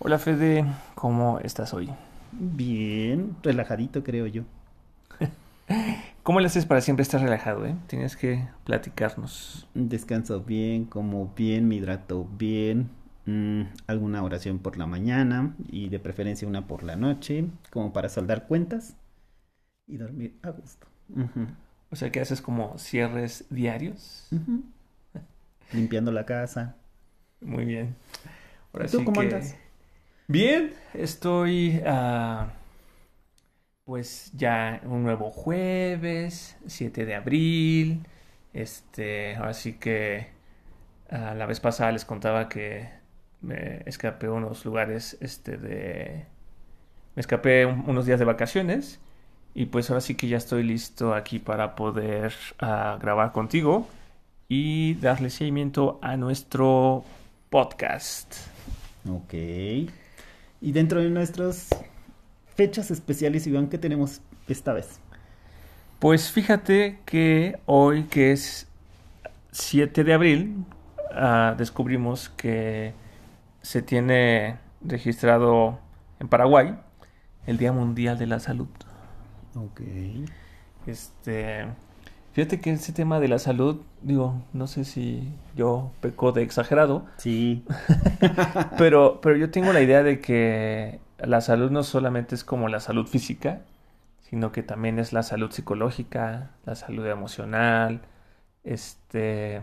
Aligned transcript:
Hola 0.00 0.18
Fede, 0.18 0.64
¿cómo 0.96 1.38
estás 1.40 1.72
hoy? 1.74 1.90
Bien, 2.32 3.36
relajadito 3.42 4.02
creo 4.02 4.26
yo. 4.26 4.42
¿Cómo 6.22 6.40
le 6.40 6.46
haces 6.46 6.66
para 6.66 6.80
siempre 6.80 7.02
estar 7.02 7.20
relajado, 7.20 7.66
eh? 7.66 7.74
Tienes 7.86 8.16
que 8.16 8.48
platicarnos. 8.64 9.66
Descanso 9.74 10.40
bien, 10.42 10.84
como 10.84 11.32
bien, 11.36 11.68
me 11.68 11.76
hidrato 11.76 12.26
bien, 12.38 12.90
mm, 13.26 13.62
alguna 13.86 14.22
oración 14.22 14.58
por 14.58 14.76
la 14.76 14.86
mañana 14.86 15.54
y 15.70 15.88
de 15.88 16.00
preferencia 16.00 16.48
una 16.48 16.66
por 16.66 16.82
la 16.82 16.96
noche, 16.96 17.46
como 17.70 17.92
para 17.92 18.08
saldar 18.08 18.46
cuentas 18.46 18.96
y 19.86 19.98
dormir 19.98 20.38
a 20.42 20.50
gusto. 20.50 20.86
O 21.90 21.96
sea, 21.96 22.10
que 22.10 22.20
haces 22.20 22.40
como 22.42 22.78
cierres 22.78 23.44
diarios. 23.50 24.28
Limpiando 25.72 26.12
la 26.12 26.26
casa. 26.26 26.76
Muy 27.40 27.64
bien. 27.64 27.96
Ahora 28.72 28.86
¿Y 28.86 28.90
tú 28.90 28.98
sí 28.98 29.04
cómo 29.04 29.20
que- 29.20 29.26
andas? 29.34 29.56
Bien, 30.30 30.72
estoy 30.94 31.82
ah, 31.84 32.52
pues 33.84 34.30
ya 34.34 34.80
un 34.84 35.02
nuevo 35.02 35.30
jueves, 35.30 36.56
7 36.66 37.04
de 37.04 37.14
abril. 37.16 38.06
Este, 38.52 39.34
ahora 39.36 39.54
sí 39.54 39.74
que 39.74 40.28
ah, 41.10 41.34
la 41.34 41.46
vez 41.46 41.60
pasada 41.60 41.92
les 41.92 42.04
contaba 42.04 42.48
que 42.48 42.88
me 43.42 43.82
escapé 43.86 44.28
unos 44.28 44.64
lugares 44.64 45.16
este 45.20 45.56
de 45.56 46.26
me 47.16 47.20
escapé 47.20 47.66
un- 47.66 47.84
unos 47.88 48.06
días 48.06 48.18
de 48.18 48.24
vacaciones 48.26 49.00
y 49.54 49.66
pues 49.66 49.90
ahora 49.90 50.00
sí 50.00 50.14
que 50.16 50.28
ya 50.28 50.36
estoy 50.38 50.62
listo 50.62 51.14
aquí 51.14 51.38
para 51.40 51.74
poder 51.76 52.34
ah, 52.60 52.98
grabar 53.02 53.32
contigo 53.32 53.88
y 54.48 54.94
darle 54.94 55.30
seguimiento 55.30 55.98
a 56.02 56.16
nuestro 56.16 57.04
podcast. 57.50 58.34
Ok. 59.08 59.34
Y 60.60 60.72
dentro 60.72 61.00
de 61.00 61.08
nuestras 61.08 61.68
fechas 62.54 62.90
especiales, 62.90 63.46
Iván, 63.46 63.68
¿qué 63.68 63.78
tenemos 63.78 64.20
esta 64.48 64.72
vez? 64.72 65.00
Pues 65.98 66.30
fíjate 66.30 66.98
que 67.04 67.58
hoy, 67.66 68.04
que 68.04 68.32
es 68.32 68.66
7 69.52 70.04
de 70.04 70.12
abril, 70.12 70.64
ah, 71.14 71.54
descubrimos 71.56 72.28
que 72.30 72.94
se 73.62 73.82
tiene 73.82 74.58
registrado 74.82 75.78
en 76.18 76.28
Paraguay 76.28 76.74
el 77.46 77.58
Día 77.58 77.72
Mundial 77.72 78.18
de 78.18 78.26
la 78.26 78.40
Salud. 78.40 78.68
Ok. 79.54 79.80
Este, 80.86 81.66
fíjate 82.32 82.60
que 82.60 82.70
ese 82.72 82.92
tema 82.92 83.20
de 83.20 83.28
la 83.28 83.38
salud, 83.38 83.80
digo, 84.02 84.42
no 84.52 84.66
sé 84.66 84.84
si 84.84 85.32
yo 85.56 85.92
peco 86.00 86.32
de 86.32 86.42
exagerado, 86.42 87.04
Sí. 87.16 87.64
pero, 88.78 89.20
pero 89.20 89.36
yo 89.36 89.50
tengo 89.50 89.72
la 89.72 89.80
idea 89.82 90.02
de 90.02 90.20
que 90.20 91.00
la 91.18 91.40
salud 91.40 91.70
no 91.70 91.82
solamente 91.82 92.34
es 92.34 92.44
como 92.44 92.68
la 92.68 92.80
salud 92.80 93.06
física, 93.06 93.62
sino 94.20 94.52
que 94.52 94.62
también 94.62 94.98
es 94.98 95.12
la 95.12 95.22
salud 95.22 95.50
psicológica, 95.50 96.50
la 96.64 96.74
salud 96.76 97.06
emocional, 97.06 98.02
este, 98.64 99.62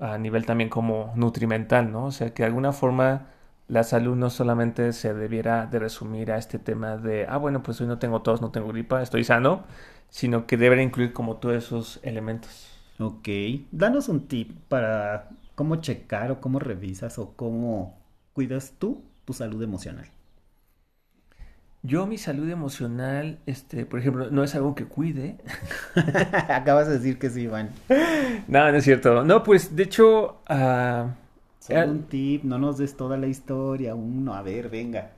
a 0.00 0.18
nivel 0.18 0.46
también 0.46 0.70
como 0.70 1.12
nutrimental, 1.16 1.92
¿no? 1.92 2.06
O 2.06 2.10
sea, 2.12 2.32
que 2.34 2.42
de 2.42 2.48
alguna 2.48 2.72
forma 2.72 3.26
la 3.68 3.84
salud 3.84 4.16
no 4.16 4.30
solamente 4.30 4.92
se 4.92 5.14
debiera 5.14 5.66
de 5.66 5.78
resumir 5.78 6.32
a 6.32 6.38
este 6.38 6.58
tema 6.58 6.96
de, 6.96 7.26
ah, 7.28 7.36
bueno, 7.36 7.62
pues 7.62 7.80
hoy 7.80 7.86
no 7.86 7.98
tengo 7.98 8.22
tos, 8.22 8.40
no 8.42 8.50
tengo 8.50 8.68
gripa, 8.68 9.02
estoy 9.02 9.24
sano, 9.24 9.64
sino 10.10 10.46
que 10.46 10.56
debería 10.58 10.84
incluir 10.84 11.12
como 11.14 11.38
todos 11.38 11.56
esos 11.56 12.00
elementos. 12.04 12.68
Ok. 13.00 13.28
Danos 13.72 14.08
un 14.08 14.28
tip 14.28 14.52
para 14.68 15.30
cómo 15.56 15.76
checar 15.76 16.30
o 16.30 16.40
cómo 16.40 16.58
revisas 16.60 17.18
o 17.18 17.34
cómo 17.36 17.98
cuidas 18.32 18.74
tú 18.78 19.02
tu 19.24 19.32
salud 19.32 19.62
emocional. 19.62 20.06
Yo 21.82 22.06
mi 22.06 22.18
salud 22.18 22.48
emocional, 22.50 23.38
este, 23.46 23.86
por 23.86 24.00
ejemplo, 24.00 24.30
no 24.30 24.44
es 24.44 24.54
algo 24.54 24.74
que 24.74 24.84
cuide, 24.84 25.38
Acabas 26.48 26.88
de 26.88 26.94
decir 26.98 27.18
que 27.18 27.30
sí, 27.30 27.42
Iván. 27.42 27.70
No, 28.48 28.70
no 28.70 28.76
es 28.78 28.84
cierto. 28.84 29.24
No, 29.24 29.42
pues 29.42 29.74
de 29.76 29.84
hecho, 29.84 30.40
Solo 31.58 31.86
Eh, 31.88 31.90
un 31.90 32.08
tip, 32.08 32.42
no 32.44 32.58
nos 32.58 32.76
des 32.76 32.96
toda 32.96 33.16
la 33.16 33.28
historia, 33.28 33.94
uno, 33.94 34.34
a 34.34 34.42
ver, 34.42 34.68
venga. 34.68 35.12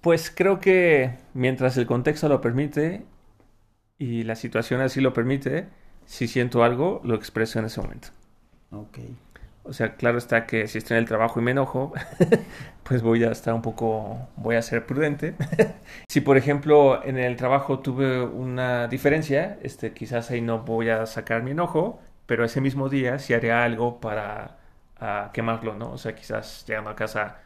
pues 0.00 0.30
creo 0.34 0.60
que 0.60 1.18
mientras 1.34 1.76
el 1.76 1.86
contexto 1.86 2.28
lo 2.28 2.40
permite 2.40 3.04
y 4.02 4.24
la 4.24 4.34
situación 4.34 4.80
así 4.80 5.00
lo 5.00 5.12
permite, 5.12 5.68
si 6.06 6.26
siento 6.26 6.64
algo, 6.64 7.00
lo 7.04 7.14
expreso 7.14 7.60
en 7.60 7.66
ese 7.66 7.80
momento. 7.80 8.08
Ok. 8.72 8.98
O 9.62 9.72
sea, 9.72 9.94
claro 9.94 10.18
está 10.18 10.44
que 10.44 10.66
si 10.66 10.78
estoy 10.78 10.96
en 10.96 11.04
el 11.04 11.08
trabajo 11.08 11.38
y 11.38 11.44
me 11.44 11.52
enojo, 11.52 11.92
pues 12.82 13.00
voy 13.00 13.22
a 13.22 13.30
estar 13.30 13.54
un 13.54 13.62
poco, 13.62 14.28
voy 14.34 14.56
a 14.56 14.62
ser 14.62 14.86
prudente. 14.86 15.36
Si 16.08 16.20
por 16.20 16.36
ejemplo 16.36 17.02
en 17.04 17.16
el 17.16 17.36
trabajo 17.36 17.78
tuve 17.78 18.20
una 18.20 18.88
diferencia, 18.88 19.56
este, 19.62 19.92
quizás 19.92 20.30
ahí 20.32 20.40
no 20.40 20.58
voy 20.62 20.88
a 20.90 21.06
sacar 21.06 21.44
mi 21.44 21.52
enojo, 21.52 22.00
pero 22.26 22.44
ese 22.44 22.60
mismo 22.60 22.88
día 22.88 23.20
sí 23.20 23.34
haré 23.34 23.52
algo 23.52 24.00
para 24.00 24.58
ah, 24.98 25.30
quemarlo, 25.32 25.74
¿no? 25.74 25.92
O 25.92 25.98
sea, 25.98 26.14
quizás 26.16 26.64
llegando 26.66 26.90
a 26.90 26.96
casa 26.96 27.38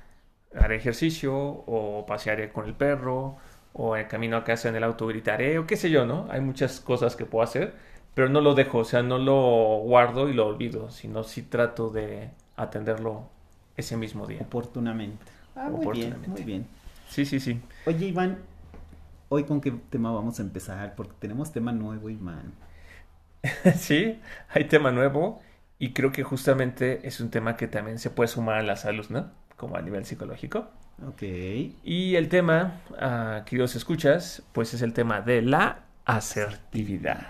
haré 0.58 0.76
ejercicio 0.76 1.34
o 1.36 2.06
pasearé 2.06 2.50
con 2.50 2.64
el 2.64 2.74
perro 2.74 3.36
o 3.78 3.96
en 3.96 4.06
camino 4.06 4.38
a 4.38 4.44
casa 4.44 4.68
en 4.70 4.76
el 4.76 4.84
auto 4.84 5.06
gritaré 5.06 5.58
o 5.58 5.66
qué 5.66 5.76
sé 5.76 5.90
yo, 5.90 6.06
¿no? 6.06 6.26
Hay 6.30 6.40
muchas 6.40 6.80
cosas 6.80 7.14
que 7.14 7.26
puedo 7.26 7.44
hacer, 7.44 7.74
pero 8.14 8.28
no 8.30 8.40
lo 8.40 8.54
dejo, 8.54 8.78
o 8.78 8.84
sea, 8.84 9.02
no 9.02 9.18
lo 9.18 9.78
guardo 9.84 10.30
y 10.30 10.32
lo 10.32 10.46
olvido, 10.46 10.90
sino 10.90 11.24
sí 11.24 11.42
trato 11.42 11.90
de 11.90 12.30
atenderlo 12.56 13.28
ese 13.76 13.98
mismo 13.98 14.26
día. 14.26 14.40
Oportunamente. 14.40 15.24
Ah, 15.54 15.68
muy 15.68 15.86
bien, 15.98 16.16
muy 16.26 16.42
bien. 16.42 16.66
Sí, 17.10 17.26
sí, 17.26 17.38
sí. 17.38 17.60
Oye, 17.84 18.06
Iván, 18.06 18.38
hoy 19.28 19.44
con 19.44 19.60
qué 19.60 19.72
tema 19.90 20.10
vamos 20.10 20.38
a 20.40 20.42
empezar, 20.42 20.94
porque 20.94 21.12
tenemos 21.18 21.52
tema 21.52 21.72
nuevo, 21.72 22.08
Iván. 22.08 22.52
Sí, 23.76 24.18
hay 24.48 24.64
tema 24.64 24.90
nuevo 24.90 25.42
y 25.78 25.92
creo 25.92 26.12
que 26.12 26.22
justamente 26.22 27.06
es 27.06 27.20
un 27.20 27.30
tema 27.30 27.56
que 27.56 27.68
también 27.68 27.98
se 27.98 28.08
puede 28.08 28.28
sumar 28.28 28.56
a 28.56 28.62
la 28.62 28.76
salud, 28.76 29.06
¿no? 29.10 29.30
Como 29.56 29.76
a 29.76 29.82
nivel 29.82 30.06
psicológico. 30.06 30.68
Ok. 31.02 31.22
Y 31.84 32.16
el 32.16 32.28
tema, 32.28 32.80
ah, 32.98 33.42
queridos 33.46 33.76
escuchas, 33.76 34.42
pues 34.52 34.72
es 34.74 34.82
el 34.82 34.92
tema 34.92 35.20
de 35.20 35.42
la 35.42 35.84
asertividad. 36.04 37.26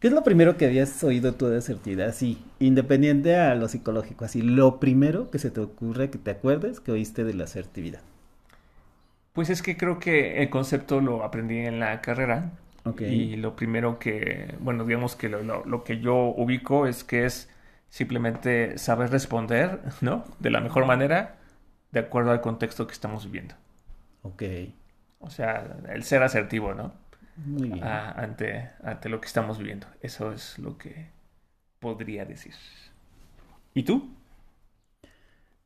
¿Qué 0.00 0.08
es 0.08 0.12
lo 0.14 0.22
primero 0.24 0.56
que 0.56 0.64
habías 0.66 1.02
oído 1.04 1.34
tú 1.34 1.48
de 1.48 1.58
asertividad? 1.58 2.14
Sí, 2.14 2.42
independiente 2.60 3.36
a 3.36 3.54
lo 3.54 3.68
psicológico, 3.68 4.24
así, 4.24 4.40
lo 4.42 4.80
primero 4.80 5.30
que 5.30 5.38
se 5.38 5.50
te 5.50 5.60
ocurre, 5.60 6.10
que 6.10 6.18
te 6.18 6.30
acuerdes, 6.30 6.80
que 6.80 6.92
oíste 6.92 7.24
de 7.24 7.34
la 7.34 7.44
asertividad. 7.44 8.00
Pues 9.32 9.50
es 9.50 9.62
que 9.62 9.76
creo 9.76 9.98
que 9.98 10.42
el 10.42 10.50
concepto 10.50 11.00
lo 11.00 11.22
aprendí 11.24 11.58
en 11.58 11.78
la 11.80 12.00
carrera 12.00 12.52
Ok. 12.84 13.02
y 13.04 13.36
lo 13.36 13.54
primero 13.56 13.98
que, 13.98 14.54
bueno, 14.60 14.84
digamos 14.84 15.14
que 15.16 15.28
lo, 15.28 15.42
lo- 15.42 15.64
lo 15.66 15.84
que 15.84 16.00
yo 16.00 16.16
ubico 16.36 16.86
es 16.86 17.04
que 17.04 17.26
es 17.26 17.48
simplemente 17.90 18.78
saber 18.78 19.10
responder, 19.10 19.80
¿no? 20.00 20.24
De 20.40 20.50
la 20.50 20.60
mejor 20.60 20.86
manera, 20.86 21.36
de 21.92 22.00
acuerdo 22.00 22.30
al 22.32 22.40
contexto 22.40 22.86
que 22.86 22.92
estamos 22.94 23.26
viviendo. 23.26 23.54
Ok. 24.22 24.42
O 25.18 25.30
sea, 25.30 25.76
el 25.88 26.04
ser 26.04 26.22
asertivo, 26.22 26.74
¿no? 26.74 26.92
Muy 27.36 27.70
bien. 27.70 27.84
Ante, 27.84 28.70
ante 28.82 29.08
lo 29.08 29.20
que 29.20 29.26
estamos 29.26 29.58
viviendo. 29.58 29.86
Eso 30.00 30.32
es 30.32 30.58
lo 30.58 30.78
que 30.78 31.10
podría 31.80 32.24
decir. 32.24 32.54
¿Y 33.74 33.82
tú? 33.84 34.08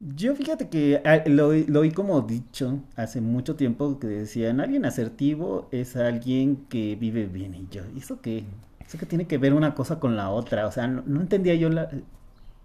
Yo 0.00 0.34
fíjate 0.34 0.68
que 0.70 1.02
ah, 1.04 1.22
lo, 1.26 1.52
lo 1.52 1.80
oí 1.80 1.90
como 1.92 2.20
dicho 2.22 2.82
hace 2.96 3.20
mucho 3.20 3.56
tiempo 3.56 3.98
que 3.98 4.06
decían, 4.06 4.60
alguien 4.60 4.84
asertivo 4.86 5.68
es 5.72 5.94
alguien 5.96 6.66
que 6.68 6.96
vive 6.96 7.26
bien. 7.26 7.54
Y 7.54 7.68
yo, 7.70 7.82
¿y 7.94 7.98
eso 7.98 8.20
qué? 8.22 8.44
¿Eso 8.90 8.98
qué 8.98 9.06
tiene 9.06 9.28
que 9.28 9.38
ver 9.38 9.54
una 9.54 9.76
cosa 9.76 10.00
con 10.00 10.16
la 10.16 10.30
otra? 10.30 10.66
O 10.66 10.72
sea, 10.72 10.88
no, 10.88 11.04
no 11.06 11.20
entendía 11.20 11.54
yo 11.54 11.68
la- 11.70 11.88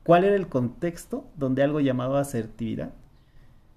cuál 0.02 0.24
era 0.24 0.36
el 0.36 0.48
contexto 0.48 1.28
donde 1.38 1.62
algo 1.62 1.82
llamado 1.82 2.18
asertividad 2.18 2.90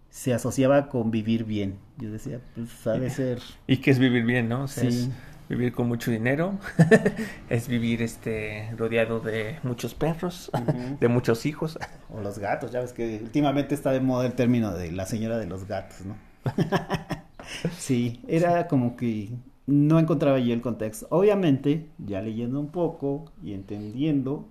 se 0.09 0.33
asociaba 0.33 0.89
con 0.89 1.11
vivir 1.11 1.45
bien. 1.45 1.77
Yo 1.99 2.11
decía, 2.11 2.41
pues 2.55 2.87
ha 2.87 2.93
de 2.95 3.11
ser... 3.11 3.41
¿Y 3.67 3.77
qué 3.77 3.91
es 3.91 3.99
vivir 3.99 4.25
bien, 4.25 4.49
no? 4.49 4.63
O 4.63 4.67
sea, 4.67 4.91
Sí. 4.91 5.11
vivir 5.51 5.73
con 5.73 5.89
mucho 5.89 6.11
dinero, 6.11 6.55
es 7.51 7.69
vivir 7.69 8.01
este 8.01 8.71
rodeado 8.79 9.21
de 9.21 9.59
muchos 9.63 9.95
perros, 9.95 10.51
de 11.01 11.09
muchos 11.09 11.45
hijos. 11.45 11.79
O 12.11 12.23
los 12.23 12.39
gatos, 12.39 12.73
ya 12.73 12.81
ves 12.81 12.95
que 12.95 13.21
últimamente 13.23 13.75
está 13.75 13.93
de 13.93 14.01
moda 14.01 14.25
el 14.25 14.33
término 14.33 14.73
de 14.73 14.91
la 14.91 15.05
señora 15.05 15.37
de 15.37 15.45
los 15.45 15.67
gatos, 15.69 15.99
¿no? 16.07 16.17
sí, 17.79 18.23
era 18.27 18.67
como 18.69 18.97
que 18.97 19.29
no 19.69 19.99
encontraba 19.99 20.39
yo 20.39 20.55
el 20.55 20.63
contexto. 20.63 21.07
Obviamente, 21.11 21.91
ya 21.99 22.23
leyendo 22.23 22.59
un 22.59 22.69
poco 22.69 23.27
y 23.45 23.53
entendiendo, 23.53 24.49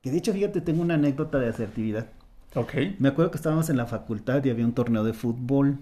que 0.00 0.12
de 0.12 0.18
hecho, 0.18 0.32
fíjate, 0.32 0.60
tengo 0.60 0.80
una 0.80 0.94
anécdota 0.94 1.40
de 1.40 1.48
asertividad. 1.48 2.06
Ok. 2.54 2.72
Me 3.00 3.08
acuerdo 3.08 3.32
que 3.32 3.36
estábamos 3.36 3.68
en 3.68 3.76
la 3.76 3.86
facultad 3.86 4.44
y 4.44 4.50
había 4.50 4.64
un 4.64 4.74
torneo 4.74 5.02
de 5.02 5.12
fútbol. 5.12 5.78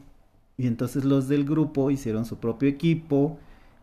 Y 0.57 0.67
entonces 0.67 1.05
los 1.05 1.29
del 1.29 1.45
grupo 1.45 1.91
hicieron 1.91 2.25
su 2.25 2.39
propio 2.39 2.67
equipo. 2.67 3.39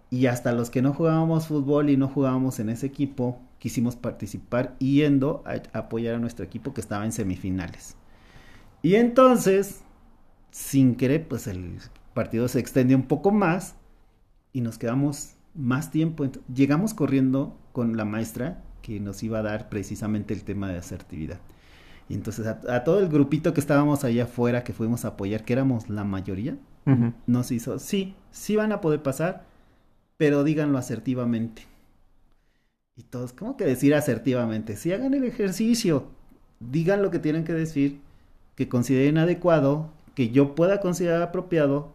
Y 0.10 0.26
hasta 0.26 0.54
los 0.54 0.72
que 0.72 0.82
no 0.82 0.92
jugábamos 0.94 1.48
fútbol 1.48 1.92
y 1.92 1.98
no 1.98 2.08
jugábamos 2.08 2.60
en 2.60 2.70
ese 2.70 2.88
equipo, 2.88 3.40
quisimos 3.60 3.96
participar 3.96 4.76
yendo 4.80 5.44
a 5.46 5.78
apoyar 5.78 6.16
a 6.16 6.20
nuestro 6.20 6.44
equipo 6.44 6.74
que 6.74 6.82
estaba 6.82 7.06
en 7.06 7.12
semifinales. 7.12 7.96
Y 8.82 8.96
entonces, 8.96 9.84
sin 10.50 10.96
querer, 10.96 11.28
pues 11.28 11.46
el 11.46 11.78
partido 12.16 12.48
se 12.48 12.60
extendió 12.60 12.98
un 12.98 13.04
poco 13.04 13.30
más 13.30 13.76
y 14.54 14.62
nos 14.62 14.78
quedamos 14.78 15.34
más 15.56 15.92
tiempo. 15.92 16.30
Llegamos 16.54 16.94
corriendo 16.94 17.58
con 17.74 17.98
la 17.98 18.06
maestra 18.06 18.64
que 18.82 19.00
nos 19.00 19.24
iba 19.24 19.40
a 19.40 19.44
dar 19.44 19.70
precisamente 19.70 20.34
el 20.34 20.44
tema 20.44 20.70
de 20.70 20.78
asertividad. 20.78 21.40
Y 22.08 22.14
entonces 22.14 22.46
a, 22.46 22.84
todo 22.84 23.00
el 23.00 23.10
grupito 23.10 23.54
que 23.54 23.60
estábamos 23.60 24.04
allá 24.04 24.26
afuera, 24.26 24.64
que 24.64 24.74
fuimos 24.74 25.06
a 25.06 25.10
apoyar, 25.10 25.44
que 25.44 25.54
éramos 25.54 25.90
la 25.90 26.04
mayoría, 26.04 26.58
nos 27.28 27.52
hizo, 27.52 27.80
sí, 27.80 28.14
sí 28.32 28.58
van 28.58 28.74
a 28.74 28.82
poder 28.82 29.02
pasar, 29.02 29.46
pero 30.18 30.44
díganlo 30.44 30.78
asertivamente. 30.78 31.64
Y 32.96 33.04
todos, 33.04 33.32
¿cómo 33.32 33.56
que 33.56 33.66
decir 33.66 33.96
asertivamente? 33.96 34.76
Si 34.76 34.92
hagan 34.92 35.14
el 35.14 35.24
ejercicio, 35.24 36.10
digan 36.60 37.02
lo 37.02 37.10
que 37.10 37.20
tienen 37.20 37.46
que 37.46 37.54
decir, 37.54 38.02
que 38.56 38.68
consideren 38.68 39.18
adecuado, 39.18 39.92
que 40.14 40.30
yo 40.30 40.56
pueda 40.56 40.82
considerar 40.82 41.22
apropiado 41.22 41.93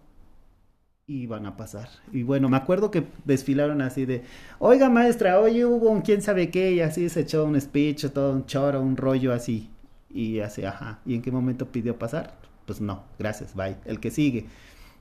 y 1.08 1.26
van 1.26 1.46
a 1.46 1.56
pasar. 1.56 1.88
Y 2.12 2.22
bueno, 2.22 2.50
me 2.50 2.58
acuerdo 2.58 2.90
que 2.90 3.04
desfilaron 3.24 3.80
así 3.80 4.04
de, 4.04 4.22
oiga 4.58 4.90
maestra, 4.90 5.40
hoy 5.40 5.64
hubo 5.64 5.88
un 5.90 6.02
quién 6.02 6.20
sabe 6.20 6.50
qué, 6.50 6.72
y 6.72 6.80
así 6.80 7.08
se 7.08 7.20
echó 7.20 7.44
un 7.46 7.58
speech, 7.58 8.10
todo 8.10 8.32
un 8.34 8.44
choro, 8.44 8.82
un 8.82 8.96
rollo 8.96 9.32
así. 9.32 9.70
Y 10.10 10.40
así, 10.40 10.64
ajá. 10.64 11.00
¿Y 11.06 11.14
en 11.14 11.22
qué 11.22 11.32
momento 11.32 11.66
pidió 11.66 11.98
pasar? 11.98 12.34
Pues 12.66 12.82
no, 12.82 13.04
gracias, 13.18 13.54
bye. 13.54 13.76
El 13.86 14.00
que 14.00 14.10
sigue. 14.10 14.46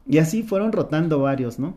Y 0.08 0.20
así 0.20 0.44
fueron 0.44 0.72
rotando 0.72 1.20
varios, 1.20 1.60
¿no? 1.60 1.76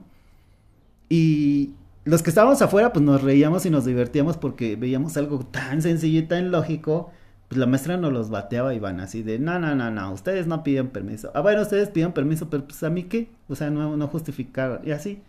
Y 1.09 1.75
los 2.05 2.23
que 2.23 2.31
estábamos 2.31 2.63
afuera, 2.63 2.93
pues 2.93 3.05
nos 3.05 3.23
reíamos 3.23 3.67
y 3.67 3.71
nos 3.71 3.85
divertíamos 3.85 4.37
porque 4.37 4.77
veíamos 4.77 5.17
algo 5.17 5.41
tan 5.41 5.83
sencillo 5.83 6.21
y 6.21 6.27
tan 6.29 6.53
lógico 6.53 7.11
pues 7.51 7.59
la 7.59 7.67
maestra 7.67 7.97
nos 7.97 8.13
los 8.13 8.31
bateaba 8.31 8.75
y 8.75 8.79
van 8.79 9.01
así 9.01 9.25
de, 9.25 9.41
no, 9.41 9.59
no, 9.59 9.75
no, 9.75 9.91
no, 9.91 10.13
ustedes 10.13 10.47
no 10.47 10.63
piden 10.63 10.91
permiso. 10.91 11.33
Ah, 11.35 11.41
bueno, 11.41 11.63
ustedes 11.63 11.89
piden 11.89 12.13
permiso, 12.13 12.49
pero 12.49 12.65
pues 12.65 12.81
a 12.85 12.91
mí 12.91 13.03
qué, 13.03 13.29
o 13.49 13.57
sea, 13.57 13.71
no, 13.71 13.97
no 13.97 14.07
justificaron, 14.07 14.87
y 14.87 14.93
así. 14.93 15.21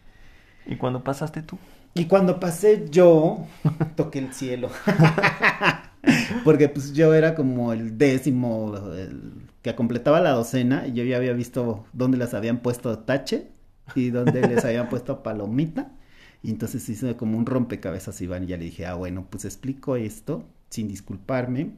¿Y 0.68 0.76
cuando 0.76 1.04
pasaste 1.04 1.42
tú? 1.42 1.58
Y 1.96 2.06
cuando 2.06 2.40
pasé 2.40 2.86
yo, 2.92 3.48
toqué 3.96 4.20
el 4.20 4.34
cielo. 4.34 4.70
Porque 6.44 6.70
pues 6.70 6.94
yo 6.94 7.16
era 7.16 7.34
como 7.34 7.74
el 7.74 7.98
décimo 7.98 8.76
el 8.96 9.32
que 9.64 9.74
completaba 9.74 10.22
la 10.22 10.30
docena 10.30 10.86
y 10.86 10.94
yo 10.94 11.04
ya 11.04 11.18
había 11.18 11.34
visto 11.34 11.86
dónde 11.92 12.20
les 12.20 12.36
habían 12.36 12.60
puesto 12.60 13.00
tache 13.00 13.48
y 13.96 14.12
dónde 14.12 14.42
les 14.48 14.64
habían 14.64 14.90
puesto 14.90 15.24
palomita. 15.24 15.92
Y 16.44 16.52
entonces 16.52 16.88
hice 16.88 17.16
como 17.16 17.36
un 17.40 17.48
rompecabezas 17.48 18.22
Iván 18.22 18.44
y 18.44 18.48
ya 18.48 18.58
le 18.58 18.66
dije, 18.66 18.86
ah, 18.86 18.94
bueno, 18.94 19.26
pues 19.28 19.44
explico 19.44 19.96
esto 19.96 20.44
sin 20.70 20.88
disculparme 20.88 21.72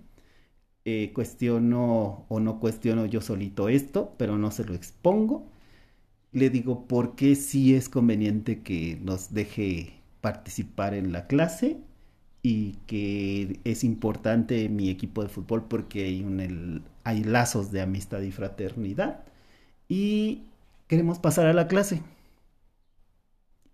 eh, 0.85 1.11
cuestiono 1.13 2.25
o 2.29 2.39
no 2.39 2.59
cuestiono 2.59 3.05
yo 3.05 3.21
solito 3.21 3.69
esto, 3.69 4.13
pero 4.17 4.37
no 4.37 4.51
se 4.51 4.65
lo 4.65 4.73
expongo. 4.73 5.45
Le 6.31 6.49
digo 6.49 6.87
por 6.87 7.15
qué 7.15 7.35
sí 7.35 7.75
es 7.75 7.89
conveniente 7.89 8.61
que 8.63 8.97
nos 9.01 9.33
deje 9.33 9.93
participar 10.21 10.93
en 10.93 11.11
la 11.13 11.27
clase 11.27 11.77
y 12.43 12.73
que 12.87 13.59
es 13.63 13.83
importante 13.83 14.69
mi 14.69 14.89
equipo 14.89 15.23
de 15.23 15.29
fútbol 15.29 15.65
porque 15.67 16.05
hay, 16.05 16.23
un, 16.23 16.83
hay 17.03 17.23
lazos 17.23 17.71
de 17.71 17.81
amistad 17.81 18.21
y 18.21 18.31
fraternidad. 18.31 19.23
Y 19.89 20.43
queremos 20.87 21.19
pasar 21.19 21.47
a 21.47 21.53
la 21.53 21.67
clase. 21.67 22.01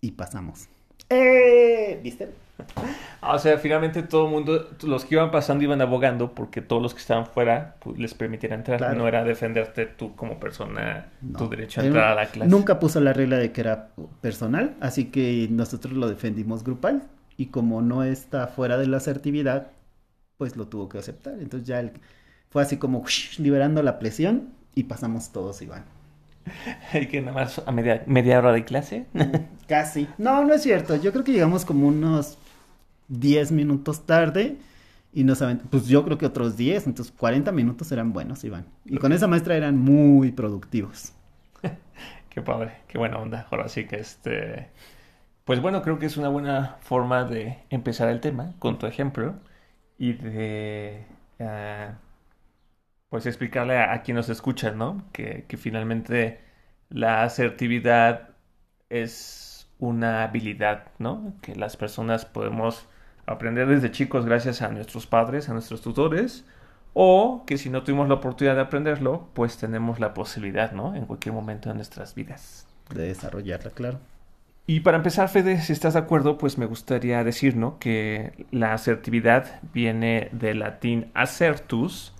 Y 0.01 0.11
pasamos. 0.11 0.67
¡Eh! 1.09 1.99
¿Viste? 2.03 2.29
Ah, 3.21 3.35
o 3.35 3.39
sea, 3.39 3.57
finalmente 3.57 4.01
todo 4.01 4.27
el 4.27 4.31
mundo, 4.31 4.69
los 4.83 5.03
que 5.03 5.15
iban 5.15 5.29
pasando 5.29 5.61
iban 5.61 5.81
abogando 5.81 6.33
porque 6.33 6.61
todos 6.61 6.81
los 6.81 6.93
que 6.93 7.01
estaban 7.01 7.25
fuera 7.25 7.75
pues, 7.79 7.99
les 7.99 8.13
permitiera 8.13 8.55
entrar. 8.55 8.95
No 8.95 9.09
era 9.09 9.25
defenderte 9.25 9.85
tú 9.87 10.15
como 10.15 10.39
persona, 10.39 11.09
tu 11.37 11.49
derecho 11.49 11.81
a 11.81 11.85
entrar 11.85 12.11
a 12.13 12.15
la 12.15 12.27
clase. 12.27 12.49
Nunca 12.49 12.79
puso 12.79 13.01
la 13.01 13.11
regla 13.11 13.35
de 13.35 13.51
que 13.51 13.59
era 13.59 13.89
personal, 14.21 14.77
así 14.79 15.11
que 15.11 15.49
nosotros 15.51 15.93
lo 15.95 16.07
defendimos 16.07 16.63
grupal. 16.63 17.03
Y 17.35 17.47
como 17.47 17.81
no 17.81 18.03
está 18.03 18.47
fuera 18.47 18.77
de 18.77 18.87
la 18.87 18.97
asertividad, 18.97 19.67
pues 20.37 20.55
lo 20.55 20.67
tuvo 20.67 20.87
que 20.87 20.97
aceptar. 20.97 21.33
Entonces 21.39 21.67
ya 21.67 21.91
fue 22.49 22.61
así 22.61 22.77
como 22.77 23.03
liberando 23.37 23.83
la 23.83 23.99
presión 23.99 24.53
y 24.75 24.83
pasamos 24.83 25.31
todos, 25.31 25.61
Iván. 25.61 25.83
¿Y 26.93 27.07
que 27.07 27.21
nada 27.21 27.33
más 27.33 27.61
a 27.65 27.71
media, 27.71 28.03
media 28.07 28.39
hora 28.39 28.51
de 28.51 28.63
clase? 28.65 29.05
Casi. 29.67 30.07
No, 30.17 30.43
no 30.43 30.53
es 30.53 30.63
cierto. 30.63 30.95
Yo 30.95 31.11
creo 31.11 31.23
que 31.23 31.31
llegamos 31.31 31.65
como 31.65 31.87
unos 31.87 32.37
10 33.09 33.51
minutos 33.51 34.05
tarde 34.05 34.57
y 35.11 35.23
nos 35.23 35.43
pues 35.69 35.87
yo 35.87 36.05
creo 36.05 36.17
que 36.17 36.25
otros 36.25 36.55
10, 36.55 36.87
entonces 36.87 37.13
40 37.17 37.51
minutos 37.51 37.91
eran 37.91 38.13
buenos, 38.13 38.43
Iván. 38.43 38.67
Y 38.85 38.97
con 38.97 39.11
esa 39.11 39.27
maestra 39.27 39.55
eran 39.55 39.77
muy 39.77 40.31
productivos. 40.31 41.13
qué 42.29 42.41
padre, 42.41 42.73
qué 42.87 42.97
buena 42.97 43.17
onda. 43.17 43.47
Ahora 43.51 43.67
sí 43.69 43.85
que 43.85 43.97
este... 43.97 44.69
Pues 45.45 45.61
bueno, 45.61 45.81
creo 45.81 45.97
que 45.97 46.05
es 46.05 46.17
una 46.17 46.29
buena 46.29 46.77
forma 46.81 47.23
de 47.23 47.57
empezar 47.71 48.09
el 48.09 48.21
tema 48.21 48.53
con 48.59 48.77
tu 48.77 48.85
ejemplo 48.85 49.35
y 49.97 50.13
de... 50.13 51.05
Ah, 51.39 51.95
pues 53.09 53.25
explicarle 53.25 53.79
a, 53.79 53.99
quien 54.03 54.17
nos 54.17 54.29
escucha, 54.29 54.71
¿no? 54.71 55.03
Que, 55.11 55.45
que 55.47 55.57
finalmente 55.57 56.41
la 56.89 57.23
asertividad 57.23 58.29
es 58.89 59.67
una 59.79 60.23
habilidad, 60.23 60.91
¿no? 60.99 61.33
Que 61.41 61.55
las 61.55 61.77
personas 61.77 62.25
podemos 62.25 62.87
aprender 63.29 63.67
desde 63.67 63.91
chicos 63.91 64.25
gracias 64.25 64.61
a 64.61 64.69
nuestros 64.69 65.07
padres, 65.07 65.49
a 65.49 65.53
nuestros 65.53 65.81
tutores, 65.81 66.45
o 66.93 67.43
que 67.45 67.57
si 67.57 67.69
no 67.69 67.83
tuvimos 67.83 68.07
la 68.07 68.15
oportunidad 68.15 68.55
de 68.55 68.61
aprenderlo, 68.61 69.29
pues 69.33 69.57
tenemos 69.57 69.99
la 69.99 70.13
posibilidad, 70.13 70.71
¿no? 70.71 70.95
En 70.95 71.05
cualquier 71.05 71.33
momento 71.33 71.69
de 71.69 71.75
nuestras 71.75 72.15
vidas. 72.15 72.67
De 72.93 73.03
desarrollarla, 73.03 73.71
claro. 73.71 73.99
Y 74.65 74.81
para 74.81 74.97
empezar, 74.97 75.29
Fede, 75.29 75.61
si 75.61 75.73
estás 75.73 75.93
de 75.93 75.99
acuerdo, 75.99 76.37
pues 76.37 76.57
me 76.57 76.65
gustaría 76.65 77.23
decir, 77.23 77.55
¿no? 77.55 77.79
Que 77.79 78.45
la 78.51 78.73
asertividad 78.73 79.61
viene 79.73 80.29
del 80.31 80.59
latín 80.59 81.11
acertus, 81.13 82.13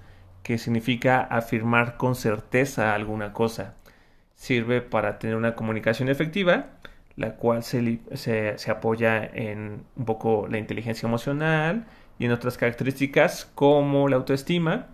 que 0.43 0.57
significa 0.57 1.21
afirmar 1.21 1.97
con 1.97 2.15
certeza 2.15 2.93
alguna 2.95 3.33
cosa. 3.33 3.75
Sirve 4.35 4.81
para 4.81 5.19
tener 5.19 5.35
una 5.35 5.55
comunicación 5.55 6.09
efectiva 6.09 6.67
la 7.19 7.35
cual 7.35 7.63
se, 7.63 7.99
se, 8.15 8.71
apoya 8.71 9.25
en 9.25 9.83
un 9.97 10.05
poco 10.05 10.47
la 10.49 10.57
inteligencia 10.57 11.07
emocional 11.07 11.85
y 12.17 12.25
en 12.25 12.31
otras 12.31 12.57
características 12.57 13.45
como 13.55 14.07
la 14.07 14.15
autoestima, 14.15 14.87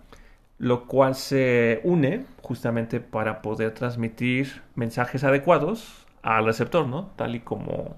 lo 0.58 0.86
cual 0.86 1.14
se 1.14 1.80
une 1.84 2.26
justamente 2.42 3.00
para 3.00 3.42
poder 3.42 3.72
transmitir 3.74 4.62
mensajes 4.74 5.24
adecuados 5.24 6.06
al 6.22 6.46
receptor, 6.46 6.86
¿no? 6.88 7.06
Tal 7.16 7.36
y 7.36 7.40
como 7.40 7.96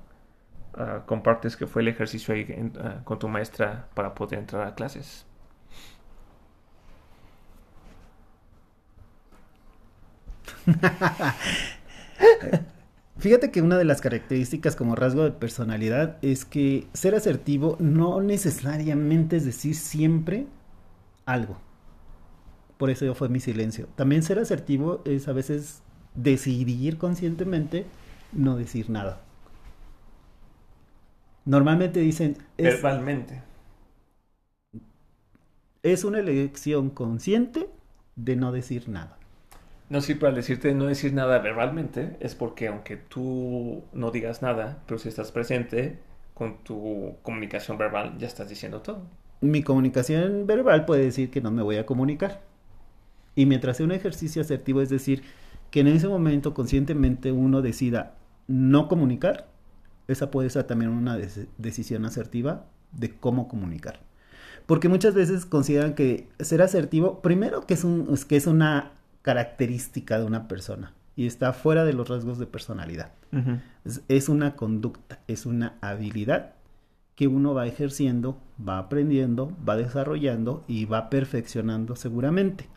ah, 0.74 1.02
compartes 1.06 1.56
que 1.56 1.66
fue 1.66 1.82
el 1.82 1.88
ejercicio 1.88 2.34
ahí 2.34 2.46
ah, 2.80 3.00
con 3.04 3.18
tu 3.18 3.28
maestra 3.28 3.88
para 3.94 4.14
poder 4.14 4.38
entrar 4.40 4.66
a 4.68 4.74
clases. 4.74 5.26
Fíjate 13.18 13.50
que 13.50 13.62
una 13.62 13.76
de 13.76 13.84
las 13.84 14.00
características 14.00 14.76
como 14.76 14.94
rasgo 14.94 15.24
de 15.24 15.32
personalidad 15.32 16.18
es 16.22 16.44
que 16.44 16.86
ser 16.92 17.16
asertivo 17.16 17.76
no 17.80 18.20
necesariamente 18.20 19.36
es 19.36 19.44
decir 19.44 19.74
siempre 19.74 20.46
algo. 21.26 21.58
Por 22.76 22.90
eso 22.90 23.04
yo 23.04 23.16
fue 23.16 23.28
mi 23.28 23.40
silencio. 23.40 23.88
También 23.96 24.22
ser 24.22 24.38
asertivo 24.38 25.02
es 25.04 25.26
a 25.26 25.32
veces 25.32 25.82
decidir 26.14 26.96
conscientemente 26.96 27.86
no 28.32 28.56
decir 28.56 28.88
nada. 28.88 29.20
Normalmente 31.44 31.98
dicen... 31.98 32.36
Verbalmente. 32.56 33.42
Es 35.82 36.04
una 36.04 36.20
elección 36.20 36.90
consciente 36.90 37.68
de 38.14 38.36
no 38.36 38.52
decir 38.52 38.88
nada. 38.88 39.18
No, 39.90 40.00
para 40.20 40.34
decirte 40.34 40.74
no 40.74 40.84
decir 40.84 41.14
nada 41.14 41.38
verbalmente 41.38 42.16
es 42.20 42.34
porque 42.34 42.68
aunque 42.68 42.96
tú 42.96 43.84
no 43.92 44.10
digas 44.10 44.42
nada, 44.42 44.82
pero 44.86 44.98
si 44.98 45.08
estás 45.08 45.32
presente 45.32 45.98
con 46.34 46.58
tu 46.62 47.16
comunicación 47.22 47.78
verbal, 47.78 48.16
ya 48.18 48.26
estás 48.26 48.48
diciendo 48.48 48.82
todo. 48.82 49.02
Mi 49.40 49.62
comunicación 49.62 50.46
verbal 50.46 50.84
puede 50.84 51.04
decir 51.04 51.30
que 51.30 51.40
no 51.40 51.50
me 51.50 51.62
voy 51.62 51.76
a 51.76 51.86
comunicar. 51.86 52.42
Y 53.34 53.46
mientras 53.46 53.78
sea 53.78 53.86
un 53.86 53.92
ejercicio 53.92 54.42
asertivo, 54.42 54.82
es 54.82 54.90
decir, 54.90 55.22
que 55.70 55.80
en 55.80 55.86
ese 55.86 56.08
momento 56.08 56.54
conscientemente 56.54 57.32
uno 57.32 57.62
decida 57.62 58.16
no 58.46 58.88
comunicar, 58.88 59.48
esa 60.06 60.30
puede 60.30 60.50
ser 60.50 60.64
también 60.64 60.90
una 60.90 61.16
decisión 61.56 62.04
asertiva 62.04 62.66
de 62.92 63.16
cómo 63.16 63.48
comunicar. 63.48 64.00
Porque 64.66 64.88
muchas 64.88 65.14
veces 65.14 65.46
consideran 65.46 65.94
que 65.94 66.28
ser 66.40 66.60
asertivo, 66.62 67.22
primero 67.22 67.66
que 67.66 67.74
es, 67.74 67.84
un, 67.84 68.14
que 68.28 68.36
es 68.36 68.46
una 68.46 68.92
característica 69.28 70.18
de 70.18 70.24
una 70.24 70.48
persona 70.48 70.94
y 71.14 71.26
está 71.26 71.52
fuera 71.52 71.84
de 71.84 71.92
los 71.92 72.08
rasgos 72.08 72.38
de 72.38 72.46
personalidad. 72.46 73.12
es, 74.08 74.28
una 74.30 74.56
conducta, 74.56 75.20
es 75.28 75.44
una 75.44 75.76
habilidad 75.82 76.54
que 77.14 77.28
uno 77.28 77.52
va 77.52 77.66
ejerciendo, 77.66 78.40
va 78.58 78.78
aprendiendo, 78.78 79.54
va 79.68 79.76
desarrollando 79.76 80.64
y 80.66 80.86
va 80.86 81.10
perfeccionando 81.10 81.94
seguramente. 81.94 82.70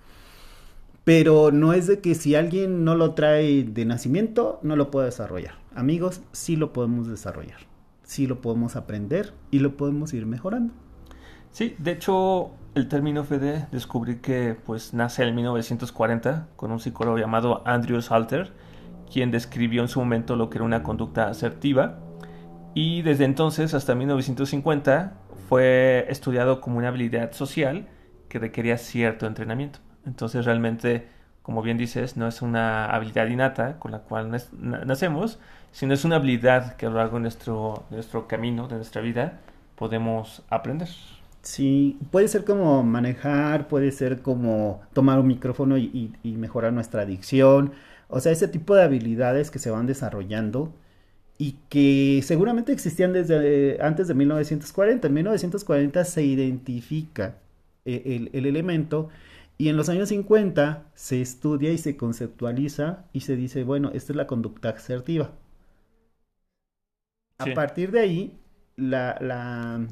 Pero 1.06 1.54
no 1.54 1.72
es 1.72 1.88
de 1.88 2.02
que 2.02 2.16
si 2.16 2.36
alguien 2.36 2.84
no 2.84 2.96
lo 2.96 3.14
trae 3.14 3.64
de 3.64 3.86
nacimiento, 3.86 4.60
no 4.62 4.76
lo 4.76 4.92
puede 4.92 5.06
desarrollar. 5.06 5.54
Amigos, 5.74 6.20
sí 6.34 6.58
lo 6.58 6.74
podemos 6.74 7.08
desarrollar, 7.08 7.62
sí 8.04 8.28
lo 8.28 8.42
podemos 8.42 8.76
aprender 8.76 9.32
y 9.52 9.60
lo 9.60 9.78
podemos 9.78 10.14
ir 10.14 10.26
mejorando. 10.26 10.74
Sí, 11.52 11.76
de 11.78 11.92
hecho, 11.92 12.52
el 12.74 12.88
término 12.88 13.24
FD 13.24 13.68
descubrí 13.72 14.18
que 14.18 14.56
pues 14.66 14.94
nace 14.94 15.24
en 15.24 15.36
1940 15.36 16.48
con 16.56 16.72
un 16.72 16.80
psicólogo 16.80 17.18
llamado 17.18 17.64
Andrew 17.66 18.02
Salter, 18.02 18.54
quien 19.12 19.32
describió 19.32 19.82
en 19.82 19.90
su 19.90 20.00
momento 20.00 20.36
lo 20.36 20.50
que 20.50 20.58
era 20.58 20.66
una 20.66 20.84
conducta 20.84 21.28
asertiva 21.28 22.00
y 22.74 23.02
desde 23.02 23.26
entonces 23.26 23.74
hasta 23.74 23.94
1950 23.96 25.14
fue 25.50 26.06
estudiado 26.08 26.62
como 26.62 26.78
una 26.78 26.88
habilidad 26.88 27.34
social 27.34 27.88
que 28.30 28.40
requería 28.40 28.78
cierto 28.78 29.28
entrenamiento. 29.28 29.80
Entonces 30.06 30.46
realmente, 30.46 31.10
como 31.42 31.62
bien 31.62 31.78
dices, 31.78 32.16
no 32.16 32.26
es 32.28 32.42
una 32.42 32.86
habilidad 32.86 33.28
innata 33.28 33.78
con 33.80 33.92
la 33.92 34.00
cual 34.00 34.32
nacemos, 34.86 35.40
sino 35.74 35.94
es 35.94 36.06
una 36.06 36.16
habilidad 36.16 36.78
que 36.78 36.86
a 36.86 36.90
lo 36.90 36.96
largo 36.96 37.18
de 37.18 37.24
nuestro, 37.24 37.86
de 37.90 37.98
nuestro 37.98 38.30
camino, 38.30 38.70
de 38.70 38.76
nuestra 38.78 39.02
vida, 39.02 39.40
podemos 39.76 40.44
aprender. 40.50 40.88
Sí, 41.42 41.98
puede 42.12 42.28
ser 42.28 42.46
como 42.46 42.84
manejar, 42.84 43.68
puede 43.68 43.92
ser 43.92 44.22
como 44.22 44.82
tomar 44.94 45.20
un 45.20 45.28
micrófono 45.28 45.78
y, 45.78 46.14
mejorar 46.24 46.72
nuestra 46.74 47.02
adicción. 47.02 47.74
O 48.10 48.20
sea, 48.20 48.32
ese 48.32 48.48
tipo 48.48 48.76
de 48.76 48.84
habilidades 48.84 49.50
que 49.50 49.60
se 49.60 49.72
van 49.72 49.88
desarrollando 49.88 50.74
y 51.38 51.54
que 51.70 52.22
seguramente 52.24 52.72
existían 52.74 53.14
desde 53.14 53.82
antes 53.82 54.08
de 54.08 54.14
1940. 54.14 55.08
En 55.08 55.14
1940 55.14 56.06
se 56.06 56.24
identifica 56.24 57.38
eh, 57.86 58.30
el, 58.34 58.46
elemento 58.46 59.10
y 59.58 59.70
en 59.70 59.78
los 59.78 59.90
años 59.90 60.10
50 60.10 60.86
se 60.94 61.22
estudia 61.22 61.72
y 61.72 61.78
se 61.80 61.98
conceptualiza 61.98 63.06
y 63.14 63.22
se 63.22 63.36
dice, 63.36 63.64
bueno, 63.64 63.92
esta 63.94 64.14
es 64.14 64.18
la 64.18 64.28
conducta 64.28 64.70
asertiva. 64.70 65.32
A 67.40 67.46
partir 67.56 67.92
de 67.92 68.00
ahí, 68.02 68.40
la, 68.76 69.18
la 69.20 69.88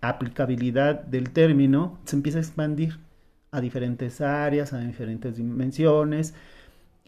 aplicabilidad 0.00 1.02
del 1.04 1.30
término 1.30 1.98
se 2.04 2.16
empieza 2.16 2.38
a 2.38 2.42
expandir 2.42 2.98
a 3.52 3.60
diferentes 3.60 4.20
áreas, 4.20 4.72
a 4.72 4.78
diferentes 4.80 5.36
dimensiones. 5.36 6.34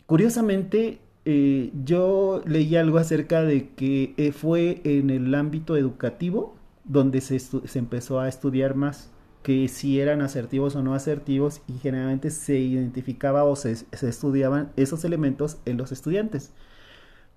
Curiosamente, 0.07 1.00
eh, 1.25 1.71
yo 1.85 2.43
leí 2.47 2.76
algo 2.76 2.99
acerca 2.99 3.43
de 3.43 3.71
que 3.71 4.14
eh, 4.17 4.33
fue 4.33 4.81
en 4.85 5.11
el 5.11 5.35
ámbito 5.35 5.76
educativo 5.76 6.57
donde 6.85 7.21
se, 7.21 7.38
empezó 7.79 8.19
a 8.19 8.29
estudiar 8.29 8.75
más 8.75 9.11
que 9.45 9.69
si 9.69 10.00
eran 10.00 10.21
asertivos 10.21 10.76
o 10.76 10.83
no 10.83 10.95
asertivos 10.95 11.62
y 11.69 11.79
generalmente 11.79 12.31
se 12.31 12.59
identificaba 12.59 13.45
o 13.45 13.57
se, 13.57 13.76
se 13.76 14.09
estudiaban 14.09 14.73
esos 14.76 15.05
elementos 15.05 15.59
en 15.64 15.76
los 15.76 15.93
estudiantes. 15.93 16.52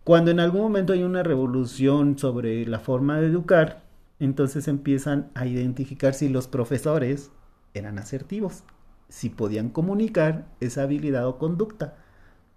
Cuando 0.04 0.32
en 0.32 0.40
algún 0.40 0.62
momento 0.62 0.94
hay 0.94 1.04
una 1.04 1.24
revolución 1.24 2.18
sobre 2.18 2.66
la 2.68 2.80
forma 2.80 3.20
de 3.20 3.28
educar, 3.28 3.85
entonces 4.20 4.68
empiezan 4.68 5.30
a 5.36 5.46
identificar 5.46 6.14
si 6.14 6.30
los 6.30 6.48
profesores 6.48 7.32
eran 7.74 8.00
asertivos, 8.00 8.64
si 9.10 9.30
podían 9.30 9.70
comunicar 9.70 10.48
esa 10.60 10.84
habilidad 10.84 11.28
o 11.28 11.38
conducta. 11.38 11.96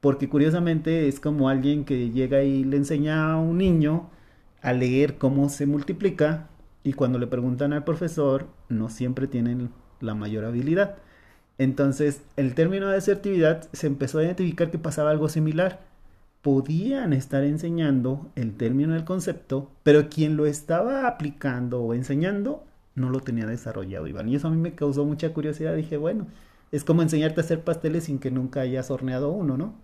Porque 0.00 0.28
curiosamente 0.28 1.08
es 1.08 1.18
como 1.18 1.48
alguien 1.48 1.84
que 1.84 2.10
llega 2.10 2.42
y 2.42 2.64
le 2.64 2.76
enseña 2.76 3.32
a 3.32 3.36
un 3.36 3.58
niño 3.58 4.10
a 4.62 4.72
leer 4.72 5.18
cómo 5.18 5.48
se 5.48 5.66
multiplica 5.66 6.48
y 6.84 6.92
cuando 6.92 7.18
le 7.18 7.26
preguntan 7.26 7.72
al 7.72 7.84
profesor 7.84 8.46
no 8.68 8.88
siempre 8.88 9.26
tienen 9.26 9.70
la 10.00 10.14
mayor 10.14 10.44
habilidad. 10.44 10.96
Entonces 11.58 12.22
el 12.36 12.54
término 12.54 12.88
de 12.88 12.98
asertividad 12.98 13.68
se 13.72 13.88
empezó 13.88 14.18
a 14.18 14.24
identificar 14.24 14.70
que 14.70 14.78
pasaba 14.78 15.10
algo 15.10 15.28
similar 15.28 15.87
podían 16.42 17.12
estar 17.12 17.44
enseñando 17.44 18.30
el 18.36 18.56
término 18.56 18.94
del 18.94 19.04
concepto, 19.04 19.70
pero 19.82 20.08
quien 20.08 20.36
lo 20.36 20.46
estaba 20.46 21.06
aplicando 21.06 21.82
o 21.82 21.94
enseñando 21.94 22.64
no 22.94 23.10
lo 23.10 23.20
tenía 23.20 23.46
desarrollado, 23.46 24.06
Iván. 24.06 24.28
Y 24.28 24.36
eso 24.36 24.48
a 24.48 24.50
mí 24.50 24.56
me 24.56 24.74
causó 24.74 25.04
mucha 25.04 25.32
curiosidad. 25.32 25.74
Dije, 25.74 25.96
bueno, 25.96 26.26
es 26.72 26.84
como 26.84 27.02
enseñarte 27.02 27.40
a 27.40 27.44
hacer 27.44 27.62
pasteles 27.62 28.04
sin 28.04 28.18
que 28.18 28.30
nunca 28.30 28.60
hayas 28.60 28.90
horneado 28.90 29.30
uno, 29.30 29.56
¿no? 29.56 29.74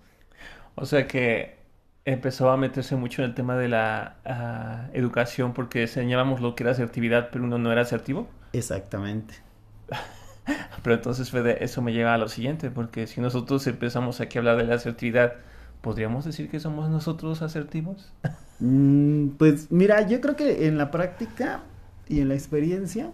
O 0.74 0.86
sea 0.86 1.06
que 1.06 1.56
empezó 2.04 2.50
a 2.50 2.56
meterse 2.56 2.96
mucho 2.96 3.22
en 3.22 3.30
el 3.30 3.34
tema 3.34 3.56
de 3.56 3.68
la 3.68 4.16
ah, 4.24 4.88
educación 4.92 5.54
porque 5.54 5.82
enseñábamos 5.82 6.40
lo 6.40 6.54
que 6.54 6.64
era 6.64 6.72
asertividad, 6.72 7.30
pero 7.32 7.44
uno 7.44 7.58
no 7.58 7.72
era 7.72 7.82
asertivo. 7.82 8.28
Exactamente. 8.52 9.34
pero 10.82 10.96
entonces, 10.96 11.30
Fede, 11.30 11.64
eso 11.64 11.80
me 11.82 11.92
lleva 11.92 12.14
a 12.14 12.18
lo 12.18 12.28
siguiente, 12.28 12.70
porque 12.70 13.06
si 13.06 13.20
nosotros 13.20 13.66
empezamos 13.66 14.20
aquí 14.20 14.38
a 14.38 14.40
hablar 14.40 14.56
de 14.58 14.64
la 14.64 14.74
asertividad, 14.74 15.34
¿Podríamos 15.84 16.24
decir 16.24 16.48
que 16.48 16.60
somos 16.60 16.88
nosotros 16.88 17.42
asertivos? 17.42 18.10
Mm, 18.58 19.32
pues 19.36 19.70
mira, 19.70 20.08
yo 20.08 20.22
creo 20.22 20.34
que 20.34 20.66
en 20.66 20.78
la 20.78 20.90
práctica 20.90 21.60
y 22.08 22.20
en 22.20 22.28
la 22.28 22.34
experiencia, 22.34 23.12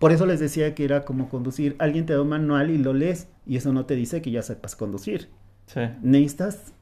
por 0.00 0.10
eso 0.10 0.26
les 0.26 0.40
decía 0.40 0.74
que 0.74 0.84
era 0.84 1.04
como 1.04 1.28
conducir. 1.28 1.76
Alguien 1.78 2.04
te 2.04 2.14
da 2.14 2.22
un 2.22 2.30
manual 2.30 2.70
y 2.70 2.78
lo 2.78 2.94
lees 2.94 3.28
y 3.46 3.58
eso 3.58 3.72
no 3.72 3.86
te 3.86 3.94
dice 3.94 4.20
que 4.22 4.32
ya 4.32 4.42
sepas 4.42 4.74
conducir. 4.74 5.28
Sí. 5.66 5.82
Necesitas 6.02 6.72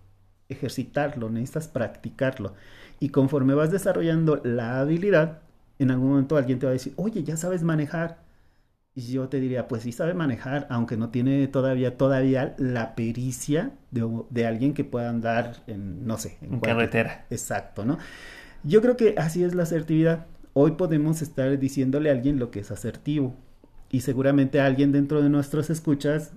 ejercitarlo, 0.48 1.28
necesitas 1.28 1.68
practicarlo. 1.68 2.54
Y 2.98 3.10
conforme 3.10 3.52
vas 3.52 3.70
desarrollando 3.70 4.40
la 4.44 4.80
habilidad, 4.80 5.40
en 5.78 5.90
algún 5.90 6.08
momento 6.08 6.38
alguien 6.38 6.58
te 6.58 6.64
va 6.64 6.70
a 6.70 6.72
decir, 6.72 6.94
oye, 6.96 7.22
ya 7.22 7.36
sabes 7.36 7.62
manejar. 7.62 8.16
Y 8.98 9.12
yo 9.12 9.28
te 9.28 9.40
diría, 9.40 9.68
pues 9.68 9.82
sí 9.82 9.92
sabe 9.92 10.14
manejar, 10.14 10.66
aunque 10.70 10.96
no 10.96 11.10
tiene 11.10 11.46
todavía, 11.48 11.98
todavía 11.98 12.54
la 12.56 12.94
pericia 12.94 13.72
de, 13.90 14.46
alguien 14.46 14.72
que 14.72 14.84
pueda 14.84 15.10
andar 15.10 15.62
en, 15.66 16.06
no 16.06 16.16
sé, 16.16 16.38
en, 16.40 16.60
carretera. 16.60 17.26
Exacto, 17.28 17.84
¿no? 17.84 17.98
Yo 18.64 18.80
creo 18.80 18.96
que 18.96 19.14
así 19.18 19.44
es 19.44 19.54
la 19.54 19.64
asertividad. 19.64 20.24
Hoy 20.54 20.72
podemos 20.72 21.20
estar 21.20 21.58
diciéndole 21.58 22.08
a 22.08 22.14
alguien 22.14 22.38
lo 22.38 22.50
que 22.50 22.60
es 22.60 22.70
asertivo. 22.70 23.34
Y 23.90 24.00
seguramente 24.00 24.60
alguien 24.60 24.92
dentro 24.92 25.20
de 25.20 25.28
nuestros 25.28 25.68
escuchas, 25.68 26.32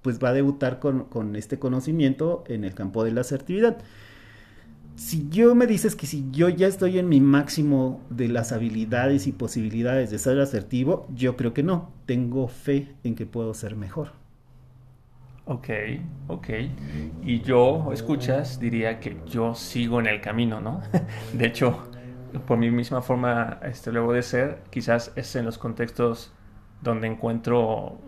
pues 0.00 0.20
va 0.22 0.28
a 0.28 0.34
debutar 0.34 0.78
con, 0.78 1.06
con 1.06 1.34
este 1.34 1.58
conocimiento 1.58 2.44
en 2.46 2.62
el 2.62 2.74
campo 2.74 3.02
de 3.02 3.10
la 3.10 3.22
asertividad 3.22 3.78
si 4.96 5.28
yo 5.28 5.54
me 5.54 5.66
dices 5.66 5.96
que 5.96 6.06
si 6.06 6.30
yo 6.30 6.48
ya 6.48 6.66
estoy 6.66 6.98
en 6.98 7.08
mi 7.08 7.20
máximo 7.20 8.00
de 8.10 8.28
las 8.28 8.52
habilidades 8.52 9.26
y 9.26 9.32
posibilidades 9.32 10.10
de 10.10 10.18
ser 10.18 10.40
asertivo, 10.40 11.06
yo 11.14 11.36
creo 11.36 11.52
que 11.52 11.62
no. 11.62 11.90
Tengo 12.06 12.48
fe 12.48 12.94
en 13.02 13.14
que 13.14 13.26
puedo 13.26 13.54
ser 13.54 13.76
mejor. 13.76 14.12
Ok, 15.46 15.68
ok. 16.28 16.48
Y 17.22 17.40
yo, 17.40 17.92
escuchas, 17.92 18.60
diría 18.60 19.00
que 19.00 19.18
yo 19.26 19.54
sigo 19.54 20.00
en 20.00 20.06
el 20.06 20.20
camino, 20.20 20.60
¿no? 20.60 20.80
de 21.32 21.46
hecho, 21.46 21.88
por 22.46 22.56
mi 22.56 22.70
misma 22.70 23.02
forma, 23.02 23.58
este, 23.62 23.92
luego 23.92 24.12
de 24.12 24.22
ser, 24.22 24.62
quizás 24.70 25.12
es 25.16 25.34
en 25.36 25.44
los 25.44 25.58
contextos 25.58 26.32
donde 26.82 27.08
encuentro 27.08 27.98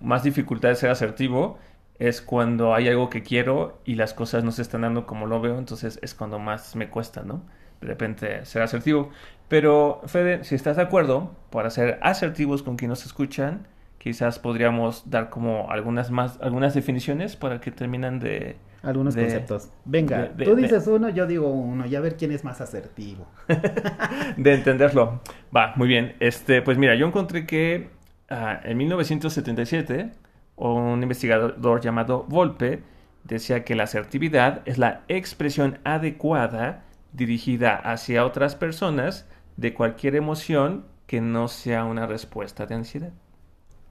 más 0.00 0.24
dificultad 0.24 0.70
de 0.70 0.74
ser 0.74 0.90
asertivo 0.90 1.58
es 1.98 2.20
cuando 2.20 2.74
hay 2.74 2.88
algo 2.88 3.08
que 3.08 3.22
quiero 3.22 3.78
y 3.84 3.94
las 3.94 4.14
cosas 4.14 4.44
no 4.44 4.52
se 4.52 4.62
están 4.62 4.82
dando 4.82 5.06
como 5.06 5.26
lo 5.26 5.40
veo, 5.40 5.58
entonces 5.58 5.98
es 6.02 6.14
cuando 6.14 6.38
más 6.38 6.76
me 6.76 6.88
cuesta, 6.88 7.22
¿no? 7.22 7.42
De 7.80 7.86
repente 7.88 8.44
ser 8.44 8.62
asertivo. 8.62 9.10
Pero, 9.48 10.00
Fede, 10.06 10.44
si 10.44 10.54
estás 10.54 10.76
de 10.76 10.82
acuerdo, 10.82 11.34
para 11.50 11.70
ser 11.70 11.98
asertivos 12.02 12.62
con 12.62 12.76
quien 12.76 12.90
nos 12.90 13.06
escuchan, 13.06 13.66
quizás 13.98 14.38
podríamos 14.38 15.08
dar 15.10 15.30
como 15.30 15.70
algunas 15.70 16.10
más, 16.10 16.38
algunas 16.40 16.74
definiciones 16.74 17.36
para 17.36 17.60
que 17.60 17.70
terminan 17.70 18.18
de... 18.18 18.56
Algunos 18.82 19.16
conceptos. 19.16 19.70
Venga, 19.84 20.30
tú 20.36 20.54
dices 20.54 20.86
uno, 20.86 21.08
yo 21.08 21.26
digo 21.26 21.48
uno, 21.48 21.86
y 21.86 21.96
a 21.96 22.00
ver 22.00 22.16
quién 22.16 22.30
es 22.30 22.44
más 22.44 22.60
asertivo. 22.60 23.26
de 24.36 24.54
entenderlo. 24.54 25.20
Va, 25.54 25.72
muy 25.74 25.88
bien. 25.88 26.14
Este, 26.20 26.62
pues 26.62 26.78
mira, 26.78 26.94
yo 26.94 27.06
encontré 27.06 27.46
que 27.46 27.88
ah, 28.28 28.60
en 28.62 28.76
1977 28.76 30.12
un 30.56 31.02
investigador 31.02 31.80
llamado 31.80 32.24
Volpe 32.28 32.82
decía 33.24 33.64
que 33.64 33.74
la 33.74 33.84
asertividad 33.84 34.62
es 34.64 34.78
la 34.78 35.02
expresión 35.08 35.78
adecuada 35.84 36.84
dirigida 37.12 37.76
hacia 37.76 38.24
otras 38.24 38.54
personas 38.54 39.26
de 39.56 39.74
cualquier 39.74 40.16
emoción 40.16 40.84
que 41.06 41.20
no 41.20 41.48
sea 41.48 41.84
una 41.84 42.06
respuesta 42.06 42.66
de 42.66 42.74
ansiedad. 42.74 43.12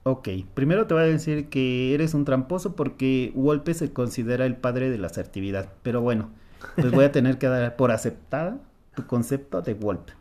Ok, 0.04 0.28
primero 0.54 0.86
te 0.86 0.94
voy 0.94 1.02
a 1.02 1.06
decir 1.06 1.48
que 1.48 1.92
eres 1.92 2.14
un 2.14 2.24
tramposo 2.24 2.76
porque 2.76 3.32
Wolpe 3.34 3.74
se 3.74 3.92
considera 3.92 4.46
el 4.46 4.56
padre 4.56 4.90
de 4.90 4.98
la 4.98 5.08
asertividad. 5.08 5.72
Pero 5.82 6.00
bueno, 6.00 6.30
pues 6.76 6.92
voy 6.92 7.04
a 7.04 7.12
tener 7.12 7.38
que 7.38 7.48
dar 7.48 7.74
por 7.74 7.90
aceptada 7.90 8.58
tu 8.94 9.06
concepto 9.06 9.62
de 9.62 9.74
Wolpe. 9.74 10.12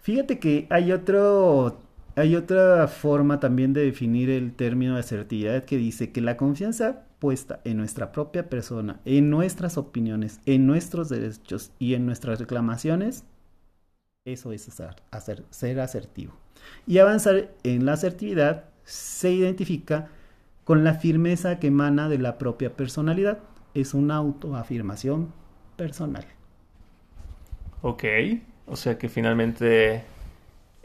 Fíjate 0.00 0.38
que 0.38 0.66
hay 0.70 0.92
otro 0.92 1.78
hay 2.16 2.34
otra 2.34 2.88
forma 2.88 3.40
también 3.40 3.74
de 3.74 3.84
definir 3.84 4.30
el 4.30 4.54
término 4.54 4.94
de 4.94 5.00
asertividad 5.00 5.64
que 5.64 5.76
dice 5.76 6.12
que 6.12 6.22
la 6.22 6.38
confianza 6.38 7.02
puesta 7.18 7.60
en 7.64 7.76
nuestra 7.76 8.10
propia 8.10 8.48
persona, 8.48 9.00
en 9.04 9.28
nuestras 9.28 9.76
opiniones, 9.76 10.40
en 10.46 10.66
nuestros 10.66 11.10
derechos 11.10 11.72
y 11.78 11.92
en 11.92 12.06
nuestras 12.06 12.38
reclamaciones, 12.38 13.24
eso 14.24 14.52
es 14.52 14.62
ser 15.50 15.80
asertivo. 15.80 16.32
Y 16.86 16.98
avanzar 16.98 17.50
en 17.62 17.84
la 17.84 17.92
asertividad 17.92 18.64
se 18.84 19.32
identifica 19.32 20.08
con 20.64 20.84
la 20.84 20.94
firmeza 20.94 21.58
que 21.58 21.66
emana 21.66 22.08
de 22.08 22.18
la 22.18 22.38
propia 22.38 22.72
personalidad. 22.72 23.38
Es 23.74 23.92
una 23.92 24.16
autoafirmación 24.16 25.32
personal. 25.76 26.24
Ok, 27.82 28.04
o 28.66 28.74
sea 28.74 28.96
que 28.96 29.10
finalmente 29.10 30.02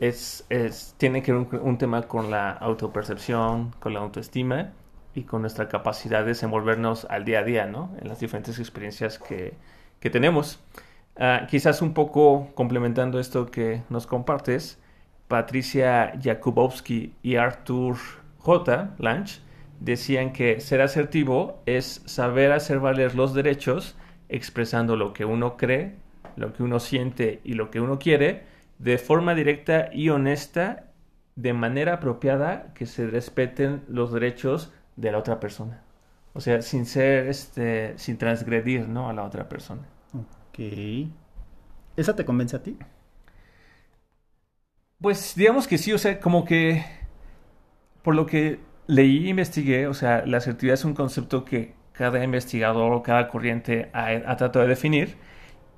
es, 0.01 0.95
tiene 0.97 1.21
que 1.21 1.31
ver 1.31 1.47
un, 1.61 1.77
tema 1.77 2.01
con 2.03 2.31
la 2.31 2.51
autopercepción, 2.51 3.71
con 3.79 3.93
la 3.93 3.99
autoestima 3.99 4.71
y 5.13 5.23
con 5.23 5.41
nuestra 5.41 5.69
capacidad 5.69 6.21
de 6.21 6.29
desenvolvernos 6.29 7.05
al 7.05 7.23
día 7.23 7.39
a 7.39 7.43
día, 7.43 7.67
¿no? 7.67 7.95
En 8.01 8.07
las 8.07 8.19
diferentes 8.19 8.57
experiencias 8.57 9.19
que, 9.19 9.53
tenemos. 9.99 10.59
Ah, 11.17 11.45
quizás 11.47 11.83
un 11.83 11.93
poco 11.93 12.49
complementando 12.55 13.19
esto 13.19 13.45
que 13.51 13.83
nos 13.89 14.07
compartes, 14.07 14.79
Patricia 15.27 16.13
Jakubowski 16.21 17.13
y 17.21 17.35
Arthur 17.35 17.95
J. 18.39 18.95
Lange 18.97 19.41
decían 19.79 20.33
que 20.33 20.61
ser 20.61 20.81
asertivo 20.81 21.61
es 21.67 22.01
saber 22.05 22.51
hacer 22.53 22.79
valer 22.79 23.13
los 23.13 23.35
derechos 23.35 23.95
expresando 24.29 24.95
lo 24.95 25.13
que 25.13 25.25
uno 25.25 25.57
cree, 25.57 25.95
lo 26.37 26.53
que 26.53 26.63
uno 26.63 26.79
siente 26.79 27.39
y 27.43 27.53
lo 27.53 27.69
que 27.69 27.81
uno 27.81 27.99
quiere, 27.99 28.49
de 28.81 28.97
forma 28.97 29.35
directa 29.35 29.89
y 29.93 30.09
honesta, 30.09 30.91
de 31.35 31.53
manera 31.53 31.93
apropiada, 31.93 32.73
que 32.73 32.87
se 32.87 33.05
respeten 33.07 33.83
los 33.87 34.11
derechos 34.11 34.73
de 34.95 35.11
la 35.11 35.19
otra 35.19 35.39
persona. 35.39 35.83
O 36.33 36.41
sea, 36.41 36.61
sin 36.61 36.85
ser, 36.85 37.27
este, 37.27 37.97
sin 37.97 38.17
transgredir, 38.17 38.87
¿no? 38.87 39.07
A 39.07 39.13
la 39.13 39.23
otra 39.23 39.47
persona. 39.47 39.83
Ok. 40.13 40.59
¿Esa 41.95 42.15
te 42.15 42.25
convence 42.25 42.55
a 42.55 42.63
ti? 42.63 42.77
Pues 44.99 45.35
digamos 45.35 45.67
que 45.67 45.77
sí, 45.77 45.93
o 45.93 45.97
sea, 45.97 46.19
como 46.19 46.45
que 46.45 46.83
por 48.01 48.15
lo 48.15 48.25
que 48.25 48.59
leí 48.87 49.27
e 49.27 49.29
investigué, 49.29 49.87
o 49.87 49.93
sea, 49.93 50.25
la 50.25 50.37
asertividad 50.37 50.75
es 50.75 50.85
un 50.85 50.95
concepto 50.95 51.45
que 51.45 51.75
cada 51.91 52.23
investigador 52.23 52.93
o 52.93 53.03
cada 53.03 53.27
corriente 53.27 53.91
ha, 53.93 54.07
ha 54.07 54.37
tratado 54.37 54.61
de 54.61 54.69
definir 54.69 55.17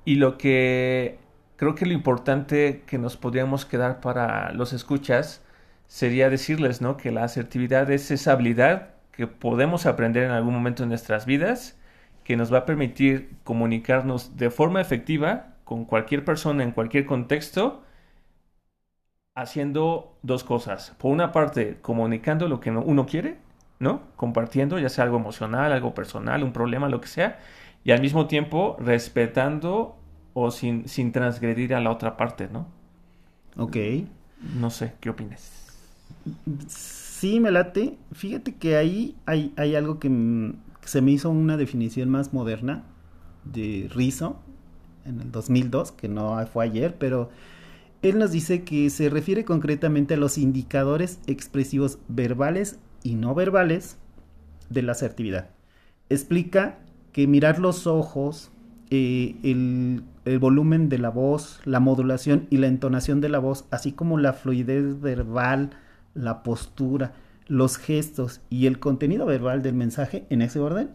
y 0.04 0.16
lo 0.16 0.38
que 0.38 1.18
creo 1.64 1.74
que 1.74 1.86
lo 1.86 1.94
importante 1.94 2.82
que 2.86 2.98
nos 2.98 3.16
podríamos 3.16 3.64
quedar 3.64 4.00
para 4.00 4.52
los 4.52 4.74
escuchas 4.74 5.42
sería 5.86 6.28
decirles, 6.28 6.82
¿no? 6.82 6.98
Que 6.98 7.10
la 7.10 7.24
asertividad 7.24 7.90
es 7.90 8.10
esa 8.10 8.32
habilidad 8.32 8.90
que 9.12 9.26
podemos 9.26 9.86
aprender 9.86 10.24
en 10.24 10.32
algún 10.32 10.52
momento 10.52 10.82
en 10.82 10.90
nuestras 10.90 11.24
vidas, 11.24 11.78
que 12.22 12.36
nos 12.36 12.52
va 12.52 12.58
a 12.58 12.66
permitir 12.66 13.30
comunicarnos 13.44 14.36
de 14.36 14.50
forma 14.50 14.82
efectiva 14.82 15.54
con 15.64 15.86
cualquier 15.86 16.22
persona 16.22 16.62
en 16.64 16.72
cualquier 16.72 17.06
contexto, 17.06 17.82
haciendo 19.34 20.18
dos 20.22 20.44
cosas. 20.44 20.90
Por 20.98 21.12
una 21.12 21.32
parte, 21.32 21.78
comunicando 21.80 22.46
lo 22.46 22.60
que 22.60 22.70
uno 22.72 23.06
quiere, 23.06 23.38
¿no? 23.78 24.02
Compartiendo, 24.16 24.78
ya 24.78 24.90
sea 24.90 25.04
algo 25.04 25.16
emocional, 25.16 25.72
algo 25.72 25.94
personal, 25.94 26.44
un 26.44 26.52
problema, 26.52 26.90
lo 26.90 27.00
que 27.00 27.08
sea, 27.08 27.38
y 27.84 27.92
al 27.92 28.02
mismo 28.02 28.26
tiempo 28.26 28.76
respetando 28.80 29.96
o 30.34 30.50
sin, 30.50 30.88
sin 30.88 31.12
transgredir 31.12 31.74
a 31.74 31.80
la 31.80 31.90
otra 31.90 32.16
parte, 32.16 32.48
¿no? 32.52 32.66
Ok. 33.56 33.76
No 34.58 34.70
sé, 34.70 34.94
¿qué 35.00 35.10
opinas? 35.10 35.64
Sí, 36.68 37.40
me 37.40 37.50
late. 37.50 37.96
Fíjate 38.12 38.56
que 38.56 38.76
ahí 38.76 39.16
hay, 39.24 39.52
hay 39.56 39.74
algo 39.76 39.98
que, 39.98 40.08
se 40.82 41.00
me 41.00 41.12
hizo 41.12 41.30
una 41.30 41.56
definición 41.56 42.10
más 42.10 42.32
moderna 42.32 42.84
de 43.44 43.88
Rizzo 43.94 44.40
en 45.04 45.20
el 45.20 45.30
2002, 45.30 45.92
que 45.92 46.08
no 46.08 46.44
fue 46.46 46.64
ayer, 46.64 46.96
pero 46.98 47.30
él 48.02 48.18
nos 48.18 48.32
dice 48.32 48.64
que 48.64 48.90
se 48.90 49.08
refiere 49.08 49.44
concretamente 49.44 50.14
a 50.14 50.16
los 50.16 50.36
indicadores 50.36 51.20
expresivos 51.26 51.98
verbales 52.08 52.78
y 53.02 53.14
no 53.14 53.34
verbales 53.34 53.96
de 54.68 54.82
la 54.82 54.92
asertividad. 54.92 55.50
Explica 56.10 56.78
que 57.12 57.26
mirar 57.26 57.58
los 57.58 57.86
ojos, 57.86 58.50
eh, 58.90 59.36
el, 59.42 60.02
volumen 60.40 60.88
de 60.88 60.98
la 60.98 61.10
voz, 61.10 61.60
la 61.64 61.80
modulación 61.80 62.46
y 62.50 62.56
la 62.56 62.66
entonación 62.66 63.20
de 63.20 63.28
la 63.28 63.38
voz, 63.38 63.66
así 63.70 63.92
como 63.92 64.18
la 64.18 64.32
fluidez 64.32 65.00
verbal, 65.00 65.70
la 66.14 66.42
postura, 66.42 67.12
los 67.46 67.76
gestos 67.76 68.40
y 68.48 68.66
el 68.66 68.78
contenido 68.78 69.26
verbal 69.26 69.62
del 69.62 69.74
mensaje 69.74 70.26
en 70.30 70.42
ese 70.42 70.60
orden, 70.60 70.90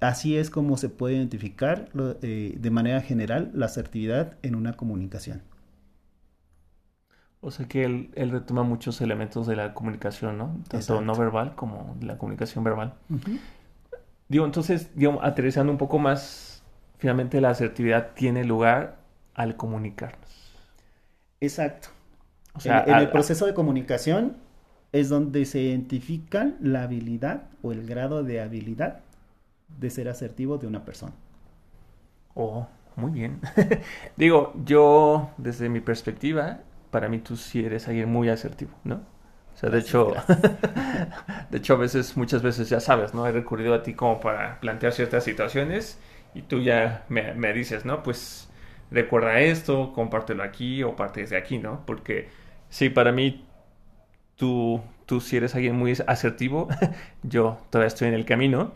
así 0.00 0.36
es 0.36 0.50
como 0.50 0.76
se 0.76 0.88
puede 0.88 1.16
identificar 1.16 1.88
eh, 2.22 2.54
de 2.58 2.70
manera 2.70 3.00
general 3.00 3.50
la 3.54 3.66
asertividad 3.66 4.36
en 4.42 4.54
una 4.54 4.74
comunicación. 4.74 5.42
O 7.40 7.50
sea 7.50 7.68
que 7.68 7.84
él, 7.84 8.10
retoma 8.16 8.64
muchos 8.64 9.00
elementos 9.00 9.46
de 9.46 9.56
la 9.56 9.72
comunicación, 9.72 10.36
¿no? 10.36 10.58
Tanto 10.68 11.00
no 11.00 11.14
verbal 11.14 11.54
como 11.54 11.96
de 12.00 12.06
la 12.06 12.18
comunicación 12.18 12.64
verbal. 12.64 12.94
Digo, 14.28 14.44
entonces, 14.44 14.90
digo, 14.96 15.20
aterrizando 15.22 15.70
un 15.70 15.78
poco 15.78 15.98
más 15.98 16.45
finalmente 16.98 17.40
la 17.40 17.50
asertividad 17.50 18.12
tiene 18.14 18.44
lugar 18.44 18.96
al 19.34 19.56
comunicarnos. 19.56 20.54
Exacto. 21.40 21.88
O 22.54 22.60
sea, 22.60 22.84
en, 22.86 22.94
el 22.94 23.10
proceso 23.10 23.46
de 23.46 23.54
comunicación 23.54 24.36
es 24.92 25.10
donde 25.10 25.44
se 25.44 25.60
identifica 25.60 26.52
la 26.60 26.84
habilidad 26.84 27.42
o 27.62 27.72
el 27.72 27.86
grado 27.86 28.24
de 28.24 28.40
habilidad 28.40 29.00
de 29.78 29.90
ser 29.90 30.08
asertivo 30.08 30.56
de 30.56 30.66
una 30.66 30.84
persona. 30.84 31.12
Oh, 32.34 32.66
muy 32.96 33.10
bien. 33.10 33.40
Digo, 34.16 34.54
yo 34.64 35.30
desde 35.36 35.68
mi 35.68 35.80
perspectiva, 35.80 36.60
para 36.90 37.08
mí 37.08 37.18
tú 37.18 37.36
sí 37.36 37.64
eres 37.64 37.88
alguien 37.88 38.10
muy 38.10 38.30
asertivo, 38.30 38.72
¿no? 38.84 39.02
O 39.54 39.58
sea, 39.58 39.70
de 39.70 39.78
hecho, 39.78 40.14
de 41.50 41.58
hecho 41.58 41.74
a 41.74 41.76
veces, 41.76 42.16
muchas 42.16 42.42
veces 42.42 42.68
ya 42.68 42.80
sabes, 42.80 43.14
¿no? 43.14 43.26
He 43.26 43.32
recurrido 43.32 43.74
a 43.74 43.82
ti 43.82 43.94
como 43.94 44.20
para 44.20 44.60
plantear 44.60 44.92
ciertas 44.92 45.24
situaciones 45.24 45.98
y 46.36 46.42
tú 46.42 46.60
ya 46.60 47.06
me, 47.08 47.52
dices, 47.54 47.86
¿no? 47.86 48.02
Pues 48.02 48.50
recuerda 48.90 49.40
esto, 49.40 49.92
compártelo 49.94 50.42
aquí 50.42 50.82
o 50.82 50.94
parte 50.94 51.20
desde 51.22 51.38
aquí, 51.38 51.58
¿no? 51.58 51.84
Porque 51.86 52.28
sí, 52.68 52.90
para 52.90 53.10
mí 53.10 53.46
tú, 54.36 54.82
tú 55.06 55.20
si 55.22 55.38
eres 55.38 55.54
alguien 55.54 55.76
muy 55.76 55.94
asertivo, 56.06 56.68
yo 57.22 57.58
todavía 57.70 57.88
estoy 57.88 58.08
en 58.08 58.14
el 58.14 58.26
camino, 58.26 58.72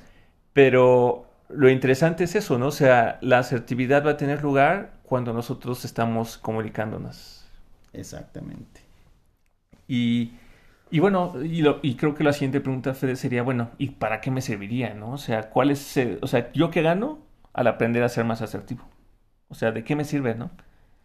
pero 0.55 1.27
lo 1.51 1.69
interesante 1.69 2.25
es 2.25 2.35
eso, 2.35 2.59
¿no? 2.59 2.69
O 2.69 2.73
sea, 2.73 3.19
la 3.21 3.41
asertividad 3.41 4.07
va 4.07 4.13
a 4.13 4.17
tener 4.17 4.43
lugar 4.43 4.93
cuando 5.05 5.35
nosotros 5.35 5.85
estamos 5.85 6.39
comunicándonos. 6.39 7.45
Exactamente. 7.93 8.81
Y, 9.87 10.33
y 10.91 11.01
bueno, 11.01 11.35
y, 11.43 11.61
lo, 11.61 11.81
y, 11.83 11.97
creo 11.97 12.15
que 12.15 12.25
la 12.25 12.33
siguiente 12.33 12.61
pregunta, 12.61 12.95
Fede, 12.95 13.17
sería, 13.17 13.43
bueno, 13.43 13.71
¿y 13.77 13.91
para 13.91 14.23
qué 14.23 14.31
me 14.31 14.41
serviría, 14.41 14.95
no? 14.95 15.13
O 15.13 15.19
sea, 15.19 15.51
¿cuál 15.51 15.71
es, 15.71 15.99
o 16.23 16.27
sea, 16.27 16.51
yo 16.53 16.71
qué 16.71 16.81
gano 16.81 17.30
al 17.53 17.67
aprender 17.67 18.03
a 18.03 18.09
ser 18.09 18.25
más 18.25 18.43
asertivo. 18.43 18.89
O 19.49 19.55
sea, 19.55 19.73
¿de 19.73 19.85
qué 19.85 19.97
me 19.97 20.05
sirve, 20.05 20.35
no? 20.35 20.51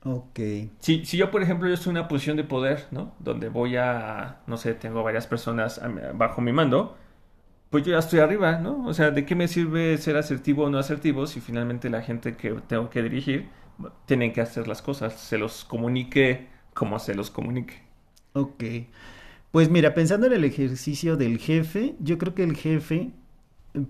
Ok. 0.03 0.39
Si, 0.79 1.03
si 1.05 1.17
yo, 1.17 1.31
por 1.31 1.41
ejemplo, 1.41 1.67
yo 1.67 1.73
estoy 1.73 1.91
en 1.91 1.97
una 1.97 2.08
posición 2.08 2.38
de 2.38 2.43
poder, 2.43 2.88
¿no? 2.91 3.15
Donde 3.19 3.49
voy 3.49 3.75
a, 3.75 4.41
no 4.45 4.58
sé, 4.58 4.75
tengo 4.75 5.03
varias 5.03 5.25
personas 5.25 5.81
bajo 6.13 6.41
mi 6.41 6.53
mando, 6.53 6.95
pues 7.71 7.84
yo 7.84 7.91
ya 7.93 7.99
estoy 7.99 8.19
arriba, 8.19 8.60
¿no? 8.60 8.86
O 8.86 8.93
sea, 8.93 9.12
¿de 9.12 9.25
qué 9.25 9.36
me 9.36 9.47
sirve 9.47 9.97
ser 9.97 10.17
asertivo 10.17 10.65
o 10.65 10.69
no 10.69 10.77
asertivo 10.77 11.25
si 11.27 11.41
finalmente 11.41 11.89
la 11.89 12.01
gente 12.01 12.38
que 12.38 12.51
tengo 12.67 12.89
que 12.89 13.01
dirigir 13.01 13.49
tiene 14.05 14.31
que 14.31 14.41
hacer 14.41 14.67
las 14.67 14.81
cosas, 14.81 15.13
se 15.19 15.38
los 15.38 15.65
comunique 15.65 16.49
como 16.73 16.99
se 16.99 17.15
los 17.15 17.31
comunique? 17.31 17.84
Ok. 18.34 18.63
Pues 19.51 19.69
mira, 19.69 19.93
pensando 19.93 20.27
en 20.27 20.34
el 20.34 20.43
ejercicio 20.43 21.17
del 21.17 21.39
jefe, 21.39 21.95
yo 21.99 22.17
creo 22.17 22.36
que 22.36 22.43
el 22.43 22.55
jefe 22.55 23.12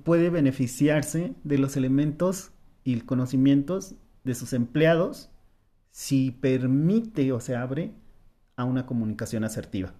puede 0.04 0.30
beneficiarse 0.30 1.34
de 1.44 1.58
los 1.58 1.78
elementos 1.78 2.52
y 2.84 3.02
conocimientos 3.02 3.96
de 4.24 4.36
sus 4.36 4.54
empleados 4.54 5.30
si 5.92 6.32
permite 6.32 7.32
o 7.32 7.40
se 7.40 7.56
abre 7.56 7.94
a 8.56 8.66
una 8.66 8.86
comunicación 8.86 9.44
asertiva, 9.44 9.94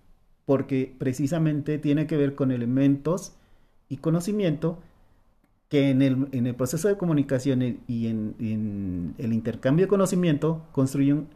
porque 0.46 0.94
precisamente 0.98 1.78
tiene 1.78 2.08
que 2.08 2.18
ver 2.18 2.36
con 2.36 2.52
elementos 2.52 3.38
y 3.90 3.98
conocimiento 3.98 4.82
que 5.70 5.90
en 5.90 6.02
el, 6.02 6.28
en 6.32 6.48
el 6.48 6.56
proceso 6.56 6.88
de 6.88 6.98
comunicación 6.98 7.80
y 7.88 8.08
en, 8.08 9.16
el 9.18 9.34
intercambio 9.34 9.86
de 9.86 9.90
conocimiento 9.90 10.66
construyen 10.72 11.28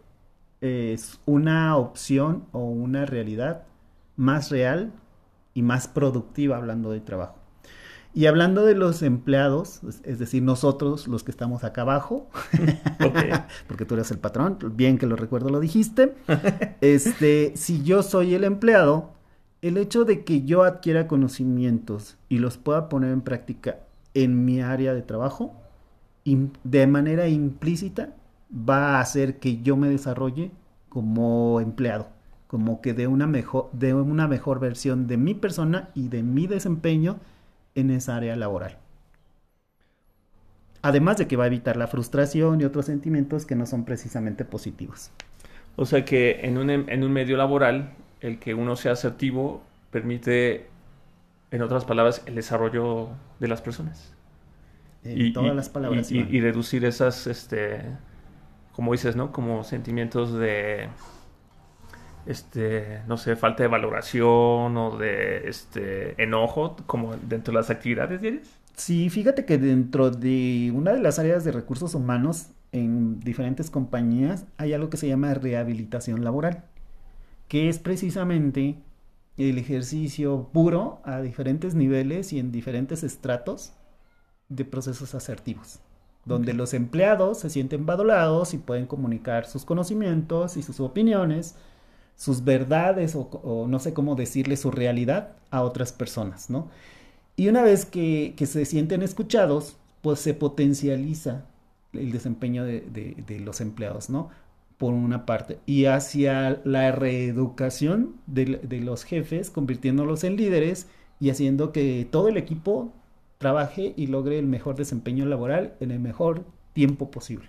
una 1.25 1.77
opción 1.77 2.45
o 2.51 2.65
una 2.65 3.05
realidad 3.05 3.63
más 4.17 4.51
real 4.51 4.91
y 5.53 5.61
más 5.61 5.87
productiva 5.87 6.57
hablando 6.57 6.91
de 6.91 6.99
trabajo. 6.99 7.38
Y 8.13 8.25
hablando 8.25 8.65
de 8.65 8.73
los 8.75 9.03
empleados, 9.03 9.81
es 10.03 10.17
decir, 10.17 10.41
nosotros 10.41 11.07
los 11.07 11.23
que 11.23 11.31
estamos 11.31 11.63
acá 11.63 11.81
abajo, 11.81 12.27
porque 13.67 13.85
tú 13.85 13.93
eres 13.93 14.09
el 14.11 14.17
patrón, 14.17 14.57
bien 14.73 14.97
que 14.97 15.05
lo 15.05 15.15
recuerdo 15.15 15.49
lo 15.49 15.59
dijiste, 15.59 16.15
este, 16.81 17.53
si 17.55 17.83
yo 17.83 18.01
soy 18.01 18.33
el 18.33 18.43
empleado, 18.43 19.11
el 19.61 19.77
hecho 19.77 20.05
de 20.05 20.23
que 20.23 20.43
yo 20.43 20.63
adquiera 20.63 21.07
conocimientos 21.07 22.17
y 22.29 22.39
los 22.39 22.57
pueda 22.57 22.89
poner 22.89 23.11
en 23.11 23.21
práctica 23.21 23.79
en 24.13 24.43
mi 24.43 24.61
área 24.61 24.93
de 24.93 25.01
trabajo, 25.01 25.53
de 26.63 26.87
manera 26.87 27.27
implícita, 27.27 28.15
va 28.51 28.97
a 28.97 29.01
hacer 29.01 29.39
que 29.39 29.61
yo 29.61 29.77
me 29.77 29.89
desarrolle 29.89 30.51
como 30.87 31.61
empleado, 31.61 32.07
como 32.47 32.81
que 32.81 32.93
de 32.93 33.07
una 33.07 33.27
mejor, 33.27 33.69
de 33.73 33.93
una 33.93 34.27
mejor 34.27 34.59
versión 34.59 35.07
de 35.07 35.17
mi 35.17 35.33
persona 35.33 35.89
y 35.93 36.09
de 36.09 36.23
mi 36.23 36.47
desempeño 36.47 37.17
en 37.75 37.91
esa 37.91 38.15
área 38.15 38.35
laboral. 38.35 38.77
Además 40.81 41.17
de 41.17 41.27
que 41.27 41.35
va 41.35 41.43
a 41.43 41.47
evitar 41.47 41.75
la 41.75 41.87
frustración 41.87 42.61
y 42.61 42.63
otros 42.63 42.85
sentimientos 42.85 43.45
que 43.45 43.55
no 43.55 43.65
son 43.65 43.85
precisamente 43.85 44.45
positivos. 44.45 45.11
O 45.75 45.85
sea 45.85 46.05
que 46.05 46.41
en 46.43 46.57
un, 46.57 46.69
en 46.69 47.03
un 47.03 47.11
medio 47.11 47.37
laboral, 47.37 47.93
el 48.21 48.39
que 48.39 48.53
uno 48.53 48.75
sea 48.75 48.93
asertivo 48.93 49.61
permite, 49.91 50.67
en 51.51 51.61
otras 51.61 51.85
palabras, 51.85 52.21
el 52.25 52.35
desarrollo 52.35 53.09
de 53.39 53.47
las 53.47 53.61
personas. 53.61 54.13
En 55.03 55.33
todas 55.33 55.55
las 55.55 55.69
palabras. 55.69 56.11
Y, 56.11 56.19
y, 56.19 56.41
reducir 56.41 56.85
esas, 56.85 57.27
este, 57.27 57.81
como 58.73 58.91
dices, 58.91 59.15
¿no? 59.15 59.31
Como 59.31 59.63
sentimientos 59.63 60.33
de 60.33 60.89
este, 62.29 63.01
no 63.07 63.17
sé, 63.17 63.35
falta 63.35 63.63
de 63.63 63.69
valoración 63.69 64.77
o 64.77 64.97
de 64.97 65.49
este 65.49 66.21
enojo 66.21 66.75
como 66.85 67.15
dentro 67.15 67.51
de 67.51 67.59
las 67.59 67.71
actividades 67.71 68.21
diarias? 68.21 68.47
Sí, 68.75 69.09
fíjate 69.09 69.45
que 69.45 69.57
dentro 69.57 70.11
de 70.11 70.71
una 70.73 70.93
de 70.93 70.99
las 70.99 71.17
áreas 71.17 71.43
de 71.43 71.51
recursos 71.51 71.95
humanos 71.95 72.49
en 72.71 73.19
diferentes 73.19 73.71
compañías 73.71 74.45
hay 74.57 74.73
algo 74.73 74.91
que 74.91 74.97
se 74.97 75.07
llama 75.07 75.33
rehabilitación 75.33 76.23
laboral, 76.23 76.65
que 77.47 77.67
es 77.67 77.79
precisamente 77.79 78.77
el 79.37 79.57
ejercicio 79.57 80.49
puro 80.53 81.01
a 81.05 81.21
diferentes 81.21 81.73
niveles 81.73 82.31
y 82.31 82.37
en 82.37 82.51
diferentes 82.51 83.01
estratos 83.03 83.73
de 84.49 84.65
procesos 84.65 85.15
asertivos, 85.15 85.79
donde 86.25 86.53
los 86.53 86.75
empleados 86.75 87.39
se 87.39 87.49
sienten 87.49 87.87
valorados 87.87 88.53
y 88.53 88.59
pueden 88.59 88.85
comunicar 88.85 89.47
sus 89.47 89.65
conocimientos 89.65 90.57
y 90.57 90.61
sus 90.61 90.79
opiniones 90.79 91.55
sus 92.19 92.43
verdades 92.43 93.15
o, 93.15 93.65
no 93.69 93.79
sé 93.79 93.93
cómo 93.93 94.15
decirle 94.15 94.57
su 94.57 94.71
realidad 94.71 95.37
a 95.51 95.61
otras 95.61 95.93
personas, 95.93 96.49
¿no? 96.49 96.67
Y 97.37 97.47
una 97.47 97.61
vez 97.63 97.85
que, 97.85 98.35
se 98.45 98.65
sienten 98.65 99.03
escuchados, 99.03 99.77
pues 100.01 100.19
se 100.19 100.33
potencializa 100.33 101.45
el 101.93 102.11
desempeño 102.11 102.65
de, 102.65 103.41
los 103.41 103.61
empleados, 103.61 104.09
¿no? 104.09 104.31
Por 104.77 104.93
una 104.93 105.25
parte. 105.25 105.59
Y 105.65 105.85
hacia 105.85 106.59
la 106.65 106.91
reeducación 106.91 108.15
de, 108.27 108.81
los 108.83 109.05
jefes, 109.05 109.49
convirtiéndolos 109.49 110.25
en 110.25 110.35
líderes 110.35 110.87
y 111.21 111.29
haciendo 111.29 111.71
que 111.71 112.05
todo 112.11 112.27
el 112.27 112.35
equipo 112.35 112.91
trabaje 113.37 113.93
y 113.95 114.07
logre 114.07 114.39
el 114.39 114.45
mejor 114.45 114.75
desempeño 114.75 115.25
laboral 115.25 115.73
en 115.79 115.91
el 115.91 116.01
mejor 116.01 116.43
tiempo 116.73 117.11
posible. 117.11 117.47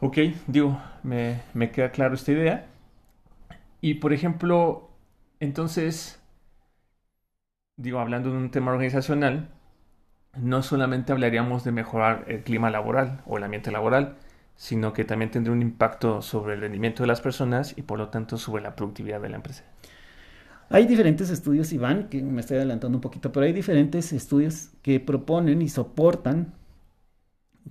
Ok, 0.00 0.18
digo, 0.46 0.80
me, 1.02 1.42
me 1.54 1.72
queda 1.72 1.90
claro 1.90 2.14
esta 2.14 2.30
idea. 2.30 2.68
Y 3.84 3.96
por 3.96 4.14
ejemplo, 4.14 4.88
entonces, 5.40 6.18
digo, 7.76 7.98
hablando 7.98 8.30
de 8.30 8.38
un 8.38 8.50
tema 8.50 8.72
organizacional, 8.72 9.50
no 10.38 10.62
solamente 10.62 11.12
hablaríamos 11.12 11.64
de 11.64 11.72
mejorar 11.72 12.24
el 12.28 12.42
clima 12.44 12.70
laboral 12.70 13.20
o 13.26 13.36
el 13.36 13.44
ambiente 13.44 13.70
laboral, 13.70 14.16
sino 14.56 14.94
que 14.94 15.04
también 15.04 15.30
tendría 15.30 15.52
un 15.52 15.60
impacto 15.60 16.22
sobre 16.22 16.54
el 16.54 16.62
rendimiento 16.62 17.02
de 17.02 17.08
las 17.08 17.20
personas 17.20 17.76
y 17.76 17.82
por 17.82 17.98
lo 17.98 18.08
tanto 18.08 18.38
sobre 18.38 18.62
la 18.62 18.74
productividad 18.74 19.20
de 19.20 19.28
la 19.28 19.36
empresa. 19.36 19.64
Hay 20.70 20.86
diferentes 20.86 21.28
estudios, 21.28 21.70
Iván, 21.74 22.08
que 22.08 22.22
me 22.22 22.40
estoy 22.40 22.56
adelantando 22.56 22.96
un 22.96 23.02
poquito, 23.02 23.32
pero 23.32 23.44
hay 23.44 23.52
diferentes 23.52 24.14
estudios 24.14 24.70
que 24.80 24.98
proponen 24.98 25.60
y 25.60 25.68
soportan 25.68 26.54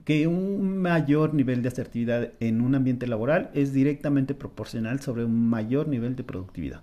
que 0.05 0.27
un 0.27 0.79
mayor 0.79 1.33
nivel 1.33 1.61
de 1.61 1.69
asertividad 1.69 2.31
en 2.39 2.61
un 2.61 2.75
ambiente 2.75 3.07
laboral 3.07 3.51
es 3.53 3.73
directamente 3.73 4.33
proporcional 4.33 4.99
sobre 4.99 5.23
un 5.23 5.49
mayor 5.49 5.87
nivel 5.87 6.15
de 6.15 6.23
productividad. 6.23 6.81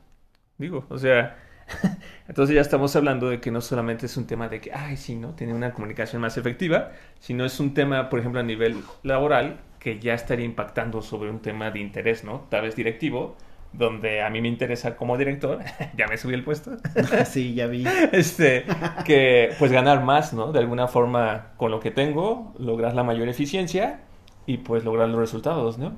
Digo, 0.58 0.86
o 0.88 0.98
sea, 0.98 1.36
entonces 2.28 2.54
ya 2.54 2.60
estamos 2.60 2.94
hablando 2.96 3.28
de 3.28 3.40
que 3.40 3.50
no 3.50 3.60
solamente 3.60 4.06
es 4.06 4.16
un 4.16 4.26
tema 4.26 4.48
de 4.48 4.60
que, 4.60 4.72
ay, 4.72 4.96
sí, 4.96 5.16
¿no? 5.16 5.34
Tiene 5.34 5.54
una 5.54 5.72
comunicación 5.72 6.22
más 6.22 6.36
efectiva, 6.36 6.92
sino 7.18 7.44
es 7.44 7.60
un 7.60 7.74
tema, 7.74 8.08
por 8.08 8.20
ejemplo, 8.20 8.40
a 8.40 8.44
nivel 8.44 8.82
laboral 9.02 9.60
que 9.78 9.98
ya 9.98 10.14
estaría 10.14 10.44
impactando 10.44 11.02
sobre 11.02 11.30
un 11.30 11.40
tema 11.40 11.70
de 11.70 11.80
interés, 11.80 12.24
¿no? 12.24 12.46
Tal 12.50 12.62
vez 12.62 12.76
directivo, 12.76 13.36
donde 13.72 14.22
a 14.22 14.30
mí 14.30 14.40
me 14.40 14.48
interesa 14.48 14.96
como 14.96 15.16
director, 15.16 15.60
ya 15.96 16.06
me 16.06 16.16
subí 16.16 16.34
el 16.34 16.44
puesto. 16.44 16.76
sí, 17.24 17.54
ya 17.54 17.66
vi. 17.66 17.84
Este, 18.12 18.64
que 19.04 19.50
pues 19.58 19.72
ganar 19.72 20.04
más, 20.04 20.32
¿no? 20.32 20.52
De 20.52 20.58
alguna 20.58 20.88
forma 20.88 21.52
con 21.56 21.70
lo 21.70 21.80
que 21.80 21.90
tengo, 21.90 22.54
lograr 22.58 22.94
la 22.94 23.04
mayor 23.04 23.28
eficiencia 23.28 24.00
y 24.46 24.58
pues 24.58 24.84
lograr 24.84 25.08
los 25.08 25.20
resultados, 25.20 25.78
¿no? 25.78 25.92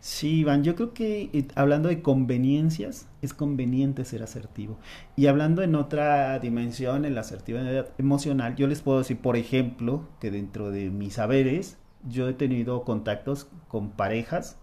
Sí, 0.00 0.40
Iván, 0.40 0.64
yo 0.64 0.74
creo 0.74 0.94
que 0.94 1.30
eh, 1.32 1.46
hablando 1.54 1.88
de 1.88 2.02
conveniencias, 2.02 3.08
es 3.22 3.32
conveniente 3.32 4.04
ser 4.04 4.24
asertivo. 4.24 4.78
Y 5.14 5.28
hablando 5.28 5.62
en 5.62 5.76
otra 5.76 6.40
dimensión, 6.40 7.04
en 7.04 7.14
la 7.14 7.20
asertividad 7.20 7.86
emocional, 7.98 8.56
yo 8.56 8.66
les 8.66 8.82
puedo 8.82 8.98
decir, 8.98 9.18
por 9.18 9.36
ejemplo, 9.36 10.08
que 10.18 10.32
dentro 10.32 10.72
de 10.72 10.90
mis 10.90 11.14
saberes, 11.14 11.78
yo 12.08 12.28
he 12.28 12.32
tenido 12.32 12.82
contactos 12.82 13.46
con 13.68 13.92
parejas 13.92 14.58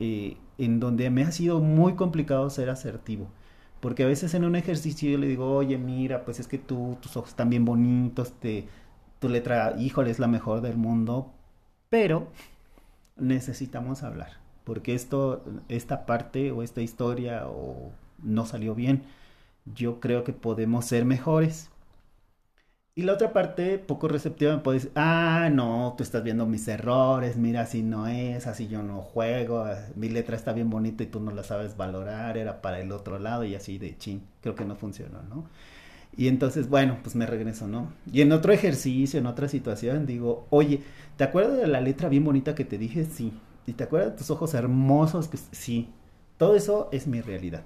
eh, 0.00 0.36
en 0.58 0.80
donde 0.80 1.10
me 1.10 1.22
ha 1.22 1.32
sido 1.32 1.60
muy 1.60 1.94
complicado 1.94 2.48
ser 2.50 2.70
asertivo. 2.70 3.28
Porque 3.80 4.04
a 4.04 4.06
veces 4.06 4.34
en 4.34 4.44
un 4.44 4.54
ejercicio 4.54 5.10
yo 5.10 5.18
le 5.18 5.26
digo, 5.26 5.52
oye, 5.56 5.76
mira, 5.76 6.24
pues 6.24 6.38
es 6.38 6.46
que 6.46 6.58
tú, 6.58 6.98
tus 7.00 7.16
ojos 7.16 7.30
están 7.30 7.50
bien 7.50 7.64
bonitos, 7.64 8.32
te, 8.38 8.68
tu 9.18 9.28
letra, 9.28 9.74
híjole, 9.78 10.10
es 10.10 10.20
la 10.20 10.28
mejor 10.28 10.60
del 10.60 10.76
mundo, 10.76 11.32
pero 11.90 12.28
necesitamos 13.16 14.04
hablar, 14.04 14.38
porque 14.64 14.94
esto, 14.94 15.44
esta 15.68 16.06
parte 16.06 16.52
o 16.52 16.62
esta 16.62 16.80
historia 16.80 17.48
o 17.48 17.90
no 18.22 18.46
salió 18.46 18.74
bien. 18.76 19.02
Yo 19.74 19.98
creo 19.98 20.22
que 20.24 20.32
podemos 20.32 20.84
ser 20.84 21.04
mejores 21.04 21.71
y 22.94 23.02
la 23.02 23.14
otra 23.14 23.32
parte, 23.32 23.78
poco 23.78 24.06
receptiva, 24.08 24.54
me 24.54 24.62
puede 24.62 24.78
decir, 24.78 24.92
ah, 24.96 25.48
no, 25.50 25.94
tú 25.96 26.02
estás 26.02 26.22
viendo 26.22 26.46
mis 26.46 26.68
errores, 26.68 27.36
mira, 27.38 27.62
así 27.62 27.82
no 27.82 28.06
es, 28.06 28.46
así 28.46 28.68
yo 28.68 28.82
no 28.82 29.00
juego, 29.00 29.64
mi 29.96 30.10
letra 30.10 30.36
está 30.36 30.52
bien 30.52 30.68
bonita 30.68 31.02
y 31.02 31.06
tú 31.06 31.18
no 31.20 31.30
la 31.32 31.42
sabes 31.42 31.76
valorar, 31.76 32.36
era 32.36 32.60
para 32.60 32.80
el 32.80 32.92
otro 32.92 33.18
lado 33.18 33.44
y 33.44 33.54
así 33.54 33.78
de 33.78 33.96
chin, 33.96 34.22
creo 34.42 34.54
que 34.54 34.66
no 34.66 34.76
funcionó, 34.76 35.22
¿no? 35.22 35.46
Y 36.16 36.28
entonces, 36.28 36.68
bueno, 36.68 36.98
pues 37.02 37.16
me 37.16 37.26
regreso, 37.26 37.66
¿no? 37.66 37.92
Y 38.12 38.20
en 38.20 38.32
otro 38.32 38.52
ejercicio, 38.52 39.18
en 39.18 39.26
otra 39.26 39.48
situación, 39.48 40.04
digo, 40.06 40.46
oye, 40.50 40.82
¿te 41.16 41.24
acuerdas 41.24 41.56
de 41.56 41.66
la 41.66 41.80
letra 41.80 42.08
bien 42.10 42.24
bonita 42.24 42.54
que 42.54 42.64
te 42.66 42.76
dije? 42.78 43.04
Sí. 43.04 43.32
¿Y 43.66 43.72
te 43.72 43.84
acuerdas 43.84 44.12
de 44.12 44.18
tus 44.18 44.30
ojos 44.30 44.54
hermosos? 44.54 45.28
Que... 45.28 45.38
Sí. 45.52 45.88
Todo 46.36 46.54
eso 46.54 46.90
es 46.92 47.06
mi 47.06 47.22
realidad. 47.22 47.64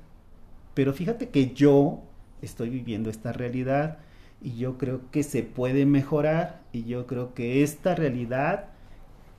Pero 0.75 0.93
fíjate 0.93 1.31
que 1.31 1.55
yo 1.55 2.03
estoy 2.43 2.71
viviendo 2.71 3.11
esta 3.11 3.33
realidad 3.33 3.99
y 4.41 4.57
yo 4.57 4.79
creo 4.79 5.01
que 5.11 5.23
se 5.23 5.43
puede 5.43 5.87
mejorar 5.87 6.61
y 6.73 6.85
yo 6.85 7.07
creo 7.07 7.35
que 7.35 7.63
esta 7.63 7.95
realidad 7.95 8.67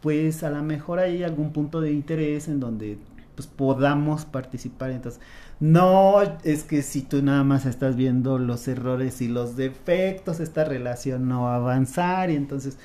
pues 0.02 0.44
a 0.44 0.50
lo 0.50 0.64
mejor 0.64 1.00
hay 1.00 1.24
algún 1.24 1.52
punto 1.54 1.82
de 1.82 1.92
interés 1.92 2.48
en 2.48 2.60
donde 2.60 2.98
pues 3.36 3.48
podamos 3.48 4.26
participar. 4.26 4.92
Entonces 4.92 5.22
no 5.60 6.22
es 6.44 6.64
que 6.64 6.82
si 6.82 7.02
tú 7.02 7.22
nada 7.22 7.44
más 7.44 7.66
estás 7.66 7.96
viendo 7.96 8.38
los 8.40 8.68
errores 8.68 9.22
y 9.22 9.28
los 9.28 9.56
defectos 9.56 10.40
esta 10.40 10.64
relación 10.64 11.28
no 11.28 11.44
va 11.44 11.54
a 11.54 11.58
avanzar 11.58 12.30
y 12.30 12.36
entonces 12.36 12.78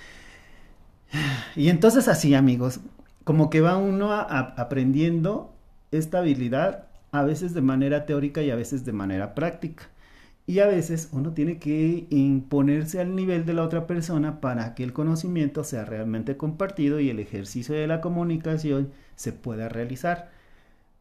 y 1.56 1.68
entonces 1.68 2.08
así 2.08 2.34
amigos 2.34 2.80
como 3.24 3.50
que 3.50 3.60
va 3.60 3.76
uno 3.76 4.12
aprendiendo 4.12 5.54
esta 5.90 6.18
habilidad 6.18 6.86
a 7.12 7.22
veces 7.22 7.54
de 7.54 7.60
manera 7.60 8.06
teórica 8.06 8.42
y 8.42 8.50
a 8.50 8.56
veces 8.56 8.84
de 8.84 8.92
manera 8.92 9.34
práctica 9.34 9.91
y 10.46 10.58
a 10.58 10.66
veces 10.66 11.08
uno 11.12 11.32
tiene 11.32 11.58
que 11.58 12.06
imponerse 12.10 13.00
al 13.00 13.14
nivel 13.14 13.46
de 13.46 13.54
la 13.54 13.62
otra 13.62 13.86
persona 13.86 14.40
para 14.40 14.74
que 14.74 14.82
el 14.82 14.92
conocimiento 14.92 15.64
sea 15.64 15.84
realmente 15.84 16.36
compartido 16.36 17.00
y 17.00 17.10
el 17.10 17.20
ejercicio 17.20 17.74
de 17.74 17.86
la 17.86 18.00
comunicación 18.00 18.90
se 19.14 19.32
pueda 19.32 19.68
realizar. 19.68 20.30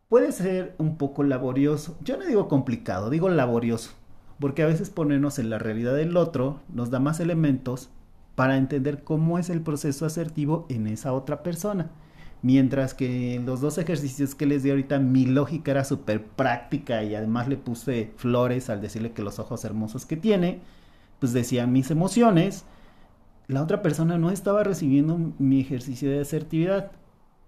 Puede 0.10 0.32
ser 0.32 0.76
un 0.78 0.98
poco 0.98 1.24
laborioso, 1.24 1.98
yo 2.04 2.18
no 2.18 2.26
digo 2.26 2.48
complicado, 2.48 3.10
digo 3.10 3.30
laborioso, 3.30 3.92
porque 4.40 4.64
a 4.64 4.68
veces 4.68 4.90
ponernos 4.90 5.40
en 5.40 5.50
la 5.50 5.58
realidad 5.58 5.96
del 5.96 6.18
otro 6.18 6.60
nos 6.74 6.92
da 6.92 7.00
más 7.00 7.20
elementos 7.20 7.90
para 8.36 8.58
entender 8.58 9.04
cómo 9.04 9.40
es 9.40 9.50
el 9.50 9.62
proceso 9.62 10.06
asertivo 10.06 10.66
en 10.70 10.88
esa 10.88 11.14
otra 11.14 11.44
persona. 11.44 11.92
Mientras 12.44 12.96
que 12.96 13.36
en 13.36 13.46
los 13.46 13.62
dos 13.62 13.78
ejercicios 13.78 14.34
que 14.34 14.48
les 14.48 14.64
di 14.64 14.72
ahorita, 14.72 14.98
mi 14.98 15.26
lógica 15.26 15.72
era 15.72 15.84
súper 15.84 16.26
práctica 16.26 17.04
y 17.04 17.14
además 17.14 17.48
le 17.48 17.58
puse 17.58 18.12
flores 18.18 18.70
al 18.70 18.82
decirle 18.82 19.12
que 19.12 19.22
los 19.22 19.38
ojos 19.38 19.64
hermosos 19.64 20.08
que 20.08 20.18
tiene, 20.18 20.60
pues 21.20 21.34
decía 21.34 21.68
mis 21.68 21.92
emociones. 21.92 22.66
La 23.48 23.62
otra 23.62 23.84
persona 23.84 24.18
no 24.18 24.32
estaba 24.32 24.64
recibiendo 24.64 25.20
mi 25.38 25.62
ejercicio 25.62 26.10
de 26.10 26.22
asertividad. 26.22 26.92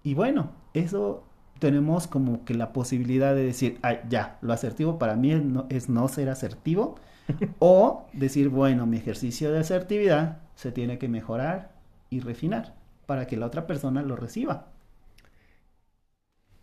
Y 0.04 0.14
bueno, 0.14 0.52
eso 0.74 1.24
tenemos 1.58 2.06
como 2.06 2.44
que 2.44 2.54
la 2.54 2.72
posibilidad 2.72 3.34
de 3.34 3.44
decir, 3.44 3.78
ay, 3.82 3.98
ya, 4.08 4.38
lo 4.42 4.52
asertivo 4.52 4.98
para 4.98 5.16
mí 5.16 5.32
es 5.32 5.44
no, 5.44 5.66
es 5.70 5.88
no 5.88 6.06
ser 6.06 6.28
asertivo. 6.28 6.96
o 7.58 8.06
decir, 8.12 8.48
bueno, 8.48 8.86
mi 8.86 8.98
ejercicio 8.98 9.50
de 9.50 9.58
asertividad 9.58 10.38
se 10.54 10.70
tiene 10.70 10.98
que 10.98 11.08
mejorar 11.08 11.72
y 12.10 12.20
refinar 12.20 12.74
para 13.06 13.26
que 13.26 13.36
la 13.36 13.46
otra 13.46 13.66
persona 13.66 14.02
lo 14.02 14.14
reciba. 14.14 14.73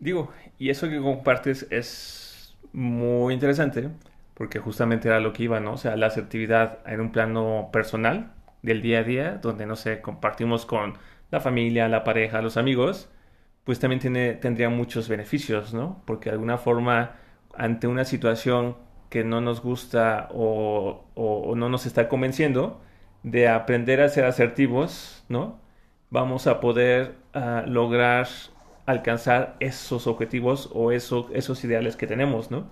Digo, 0.02 0.32
y 0.58 0.72
eso 0.72 0.90
que 0.90 1.00
compartes 1.00 1.68
es 1.72 2.58
muy 2.74 3.34
interesante, 3.34 3.90
porque 4.34 4.60
justamente 4.60 5.08
era 5.08 5.20
lo 5.20 5.32
que 5.34 5.44
iba, 5.44 5.60
¿no? 5.60 5.74
O 5.74 5.78
sea, 5.78 5.96
la 5.96 6.08
asertividad 6.08 6.80
en 6.88 7.02
un 7.02 7.12
plano 7.12 7.70
personal, 7.72 8.34
del 8.64 8.82
día 8.82 9.00
a 9.00 9.04
día, 9.04 9.40
donde, 9.42 9.66
no 9.66 9.76
sé, 9.76 10.02
compartimos 10.02 10.66
con 10.66 10.96
la 11.32 11.40
familia, 11.40 11.88
la 11.88 12.04
pareja, 12.04 12.42
los 12.42 12.58
amigos, 12.58 13.10
pues 13.64 13.80
también 13.80 14.00
tiene, 14.02 14.34
tendría 14.34 14.70
muchos 14.70 15.08
beneficios, 15.08 15.74
¿no? 15.74 16.02
Porque 16.06 16.30
de 16.30 16.34
alguna 16.34 16.58
forma, 16.58 17.16
ante 17.56 17.88
una 17.88 18.06
situación 18.06 18.78
que 19.10 19.24
no 19.24 19.40
nos 19.42 19.62
gusta 19.62 20.30
o, 20.32 21.06
o 21.16 21.56
no 21.56 21.70
nos 21.70 21.86
está 21.86 22.10
convenciendo, 22.10 22.82
de 23.24 23.48
aprender 23.50 24.02
a 24.02 24.10
ser 24.10 24.26
asertivos, 24.26 25.26
¿no? 25.30 25.60
Vamos 26.10 26.48
a 26.48 26.60
poder 26.60 27.16
uh, 27.36 27.68
lograr 27.70 28.28
alcanzar 28.86 29.56
esos 29.60 30.08
objetivos 30.08 30.70
o 30.74 30.92
eso, 30.92 31.30
esos 31.34 31.64
ideales 31.64 31.96
que 31.96 32.08
tenemos, 32.08 32.52
¿no? 32.52 32.66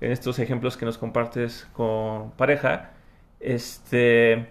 En 0.00 0.12
estos 0.12 0.38
ejemplos 0.38 0.76
que 0.76 0.86
nos 0.86 0.98
compartes 0.98 1.68
con 1.72 2.32
pareja, 2.32 2.92
este, 3.40 4.48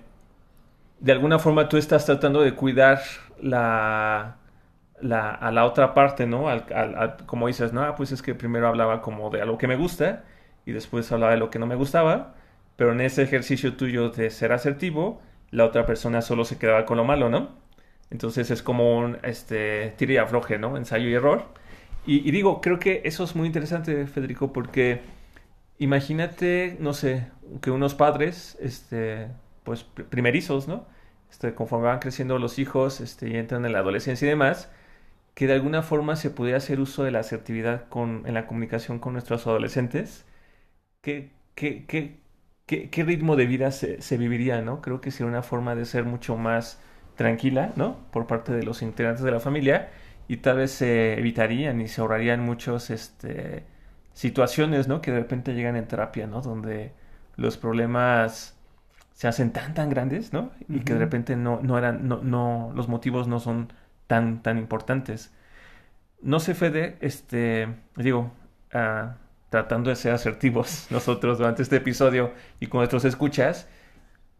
de 0.99 1.11
alguna 1.11 1.39
forma 1.39 1.69
tú 1.69 1.77
estás 1.77 2.05
tratando 2.05 2.41
de 2.41 2.55
cuidar 2.55 3.01
la, 3.41 4.37
la, 5.01 5.31
a 5.31 5.51
la 5.51 5.65
otra 5.65 5.93
parte, 5.93 6.25
¿no? 6.27 6.49
Al, 6.49 7.17
como 7.25 7.47
dices, 7.47 7.73
no, 7.73 7.95
pues 7.95 8.11
es 8.11 8.21
que 8.21 8.35
primero 8.35 8.67
hablaba 8.67 9.01
como 9.01 9.29
de 9.29 9.41
algo 9.41 9.57
que 9.57 9.67
me 9.67 9.75
gusta 9.75 10.23
y 10.65 10.71
después 10.71 11.11
hablaba 11.11 11.33
de 11.33 11.37
lo 11.39 11.49
que 11.49 11.59
no 11.59 11.67
me 11.67 11.75
gustaba, 11.75 12.35
pero 12.75 12.91
en 12.93 13.01
ese 13.01 13.23
ejercicio 13.23 13.75
tuyo 13.77 14.09
de 14.09 14.29
ser 14.29 14.51
asertivo, 14.51 15.21
la 15.51 15.65
otra 15.65 15.85
persona 15.85 16.21
solo 16.21 16.45
se 16.45 16.57
quedaba 16.57 16.85
con 16.85 16.97
lo 16.97 17.03
malo, 17.05 17.29
¿no? 17.29 17.49
Entonces 18.15 18.49
es 18.49 18.63
como 18.63 18.97
un 18.97 19.17
este, 19.23 19.93
tira 19.97 20.13
y 20.13 20.17
afloje, 20.17 20.57
¿no? 20.57 20.77
Ensayo 20.77 21.09
y 21.09 21.13
error. 21.13 21.43
Y, 22.05 22.31
digo, 22.31 22.61
creo 22.61 22.79
que 22.79 23.01
eso 23.03 23.23
es 23.25 23.35
muy 23.35 23.47
interesante, 23.47 24.07
Federico, 24.07 24.53
porque 24.53 25.01
imagínate, 25.79 26.77
no 26.79 26.93
sé, 26.93 27.27
que 27.61 27.71
unos 27.71 27.93
padres, 27.95 28.57
este, 28.61 29.27
pues 29.63 29.83
primerizos, 29.83 30.67
¿no? 30.67 30.85
Este, 31.29 31.55
conforme 31.55 31.87
van 31.87 31.99
creciendo 31.99 32.39
los 32.39 32.57
hijos 32.59 33.01
este, 33.01 33.29
y 33.29 33.35
entran 33.35 33.65
en 33.65 33.73
la 33.73 33.79
adolescencia 33.79 34.25
y 34.27 34.29
demás, 34.29 34.71
que 35.33 35.47
de 35.47 35.53
alguna 35.53 35.81
forma 35.83 36.15
se 36.15 36.29
pudiera 36.29 36.59
hacer 36.59 36.79
uso 36.79 37.03
de 37.03 37.11
la 37.11 37.19
asertividad 37.19 37.89
con, 37.89 38.23
en 38.25 38.33
la 38.35 38.47
comunicación 38.47 38.99
con 38.99 39.13
nuestros 39.13 39.45
adolescentes. 39.47 40.25
¿Qué, 41.01 41.31
qué, 41.55 41.85
qué, 41.87 42.19
qué, 42.65 43.03
ritmo 43.03 43.35
de 43.35 43.45
vida 43.45 43.71
se, 43.71 44.17
viviría, 44.17 44.61
¿no? 44.61 44.81
Creo 44.81 45.01
que 45.01 45.11
sería 45.11 45.27
una 45.27 45.43
forma 45.43 45.75
de 45.75 45.85
ser 45.85 46.05
mucho 46.05 46.37
más 46.37 46.79
tranquila, 47.15 47.71
¿no? 47.75 47.97
Por 48.11 48.27
parte 48.27 48.53
de 48.53 48.63
los 48.63 48.81
integrantes 48.81 49.23
de 49.23 49.31
la 49.31 49.39
familia 49.39 49.89
y 50.27 50.37
tal 50.37 50.57
vez 50.57 50.71
se 50.71 51.17
evitarían 51.17 51.81
y 51.81 51.87
se 51.87 52.01
ahorrarían 52.01 52.41
muchas 52.41 52.89
este, 52.89 53.63
situaciones, 54.13 54.87
¿no? 54.87 55.01
Que 55.01 55.11
de 55.11 55.19
repente 55.19 55.53
llegan 55.53 55.75
en 55.75 55.87
terapia, 55.87 56.27
¿no? 56.27 56.41
Donde 56.41 56.93
los 57.35 57.57
problemas 57.57 58.57
se 59.13 59.27
hacen 59.27 59.51
tan, 59.51 59.73
tan 59.73 59.89
grandes, 59.89 60.33
¿no? 60.33 60.51
Y 60.67 60.81
que 60.81 60.93
de 60.93 60.99
repente 60.99 61.35
no, 61.35 61.59
no 61.61 61.77
eran, 61.77 62.07
no, 62.07 62.21
no, 62.21 62.71
los 62.75 62.89
motivos 62.89 63.27
no 63.27 63.39
son 63.39 63.71
tan, 64.07 64.41
tan 64.41 64.57
importantes. 64.57 65.33
No 66.21 66.39
sé, 66.39 66.53
Fede, 66.53 66.97
este, 67.01 67.67
digo, 67.95 68.31
uh, 68.73 69.13
tratando 69.49 69.89
de 69.89 69.95
ser 69.95 70.13
asertivos 70.13 70.87
nosotros 70.91 71.37
durante 71.37 71.61
este 71.61 71.77
episodio 71.77 72.33
y 72.59 72.67
con 72.67 72.79
nuestros 72.79 73.05
escuchas, 73.05 73.69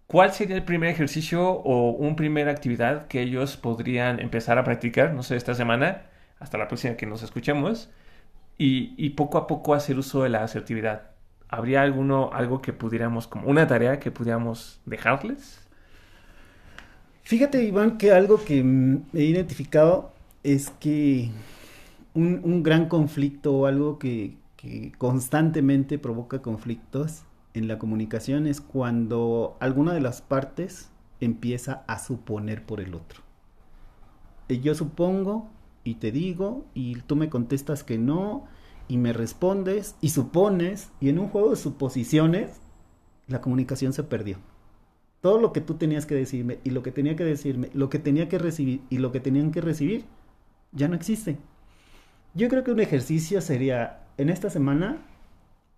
¿cuál 0.07 0.31
sería 0.33 0.55
el 0.55 0.63
primer 0.63 0.89
ejercicio 0.89 1.49
o 1.49 1.91
una 1.91 2.15
primera 2.15 2.51
actividad 2.51 3.07
que 3.07 3.21
ellos 3.21 3.57
podrían 3.57 4.19
empezar 4.19 4.57
a 4.57 4.63
practicar, 4.63 5.13
no 5.13 5.23
sé, 5.23 5.35
esta 5.35 5.55
semana, 5.55 6.03
hasta 6.39 6.57
la 6.57 6.67
próxima 6.67 6.95
que 6.95 7.05
nos 7.05 7.23
escuchemos, 7.23 7.89
y, 8.57 9.09
poco 9.11 9.37
a 9.37 9.47
poco 9.47 9.73
hacer 9.73 9.97
uso 9.97 10.23
de 10.23 10.29
la 10.29 10.43
asertividad? 10.43 11.11
¿Habría 11.49 11.81
alguno, 11.81 12.29
algo 12.33 12.61
que 12.61 12.73
pudiéramos, 12.73 13.27
como 13.27 13.47
una 13.47 13.67
tarea 13.67 13.99
que 13.99 14.11
pudiéramos 14.11 14.79
dejarles? 14.85 15.61
Fíjate, 17.23 17.63
Iván, 17.63 17.97
que 17.97 18.11
algo 18.11 18.43
que 18.43 18.59
he 19.13 19.23
identificado 19.23 20.11
es 20.43 20.69
que 20.69 21.31
un, 22.13 22.41
un 22.43 22.63
gran 22.63 22.87
conflicto 22.87 23.53
o 23.53 23.65
algo 23.65 23.99
que, 23.99 24.37
que 24.57 24.91
constantemente 24.97 25.97
provoca 25.99 26.41
conflictos 26.41 27.23
en 27.55 27.67
la 27.67 27.79
comunicación 27.79 28.47
es 28.47 28.61
cuando 28.61 29.57
alguna 29.59 29.93
de 29.93 30.01
las 30.01 30.21
partes 30.21 30.91
empieza 31.21 31.83
a 31.87 31.99
suponer 31.99 32.65
por 32.65 32.81
el 32.81 32.93
otro. 32.93 33.21
Yo 34.49 34.75
supongo 34.75 35.49
y 35.83 35.95
te 35.95 36.11
digo 36.11 36.65
y 36.73 36.95
tú 37.01 37.15
me 37.15 37.29
contestas 37.29 37.83
que 37.83 37.97
no 37.97 38.45
y 38.87 38.97
me 38.97 39.13
respondes 39.13 39.95
y 40.01 40.09
supones 40.09 40.91
y 40.99 41.09
en 41.09 41.17
un 41.17 41.29
juego 41.29 41.51
de 41.51 41.55
suposiciones 41.55 42.59
la 43.27 43.41
comunicación 43.41 43.93
se 43.93 44.03
perdió. 44.03 44.37
Todo 45.21 45.39
lo 45.39 45.53
que 45.53 45.61
tú 45.61 45.75
tenías 45.75 46.05
que 46.05 46.13
decirme 46.13 46.59
y 46.63 46.69
lo 46.69 46.83
que 46.83 46.91
tenía 46.91 47.15
que 47.15 47.23
decirme, 47.23 47.69
lo 47.73 47.89
que 47.89 47.97
tenía 47.97 48.29
que 48.29 48.37
recibir 48.37 48.81
y 48.89 48.99
lo 48.99 49.11
que 49.11 49.21
tenían 49.21 49.51
que 49.51 49.61
recibir 49.61 50.05
ya 50.73 50.87
no 50.87 50.95
existe. 50.95 51.37
Yo 52.35 52.49
creo 52.49 52.65
que 52.65 52.71
un 52.71 52.81
ejercicio 52.81 53.39
sería 53.39 54.03
en 54.17 54.29
esta 54.29 54.49
semana 54.49 54.97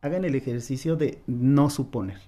hagan 0.01 0.25
el 0.25 0.35
ejercicio 0.35 0.95
de 0.95 1.19
no 1.27 1.69
suponer. 1.69 2.19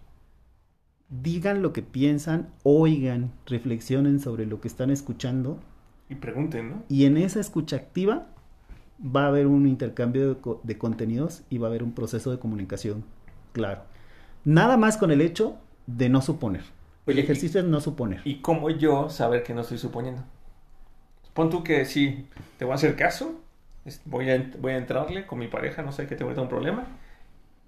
Digan 1.10 1.62
lo 1.62 1.74
que 1.74 1.82
piensan, 1.82 2.50
oigan, 2.64 3.32
reflexionen 3.46 4.20
sobre 4.20 4.46
lo 4.46 4.62
que 4.62 4.68
están 4.68 4.92
escuchando. 4.92 5.60
Y 6.08 6.16
pregunten, 6.16 6.70
¿no? 6.70 6.84
Y 6.88 7.06
en 7.06 7.18
esa 7.18 7.40
escucha 7.40 7.78
activa 7.78 8.28
va 9.04 9.24
a 9.24 9.28
haber 9.28 9.48
un 9.48 9.68
intercambio 9.68 10.34
de, 10.34 10.40
de 10.64 10.78
contenidos 10.78 11.44
y 11.50 11.58
va 11.58 11.68
a 11.68 11.70
haber 11.70 11.84
un 11.84 11.94
proceso 11.94 12.32
de 12.32 12.40
comunicación 12.40 13.04
claro. 13.54 13.82
Nada 14.46 14.78
más 14.78 14.98
con 14.98 15.12
el 15.12 15.22
hecho 15.22 15.58
de 15.88 16.10
no 16.10 16.22
suponer. 16.22 16.62
Oye, 17.06 17.20
el 17.20 17.24
ejercicio 17.24 17.60
es 17.60 17.66
no 17.66 17.82
suponer. 17.82 18.22
¿Y 18.24 18.42
cómo 18.42 18.70
yo 18.70 19.10
saber 19.10 19.44
que 19.44 19.54
no 19.54 19.62
estoy 19.62 19.78
suponiendo? 19.78 20.24
Pon 21.34 21.50
tú 21.50 21.64
que 21.64 21.86
sí, 21.86 22.28
te 22.58 22.66
voy 22.66 22.74
a 22.74 22.76
hacer 22.76 22.96
caso, 22.96 23.42
voy 24.06 24.30
a, 24.30 24.52
voy 24.60 24.74
a 24.74 24.78
entrarle 24.78 25.26
con 25.26 25.40
mi 25.40 25.48
pareja, 25.48 25.82
no 25.82 25.92
sé 25.92 26.08
que 26.08 26.16
tengo 26.16 26.32
un 26.40 26.50
problema, 26.50 26.88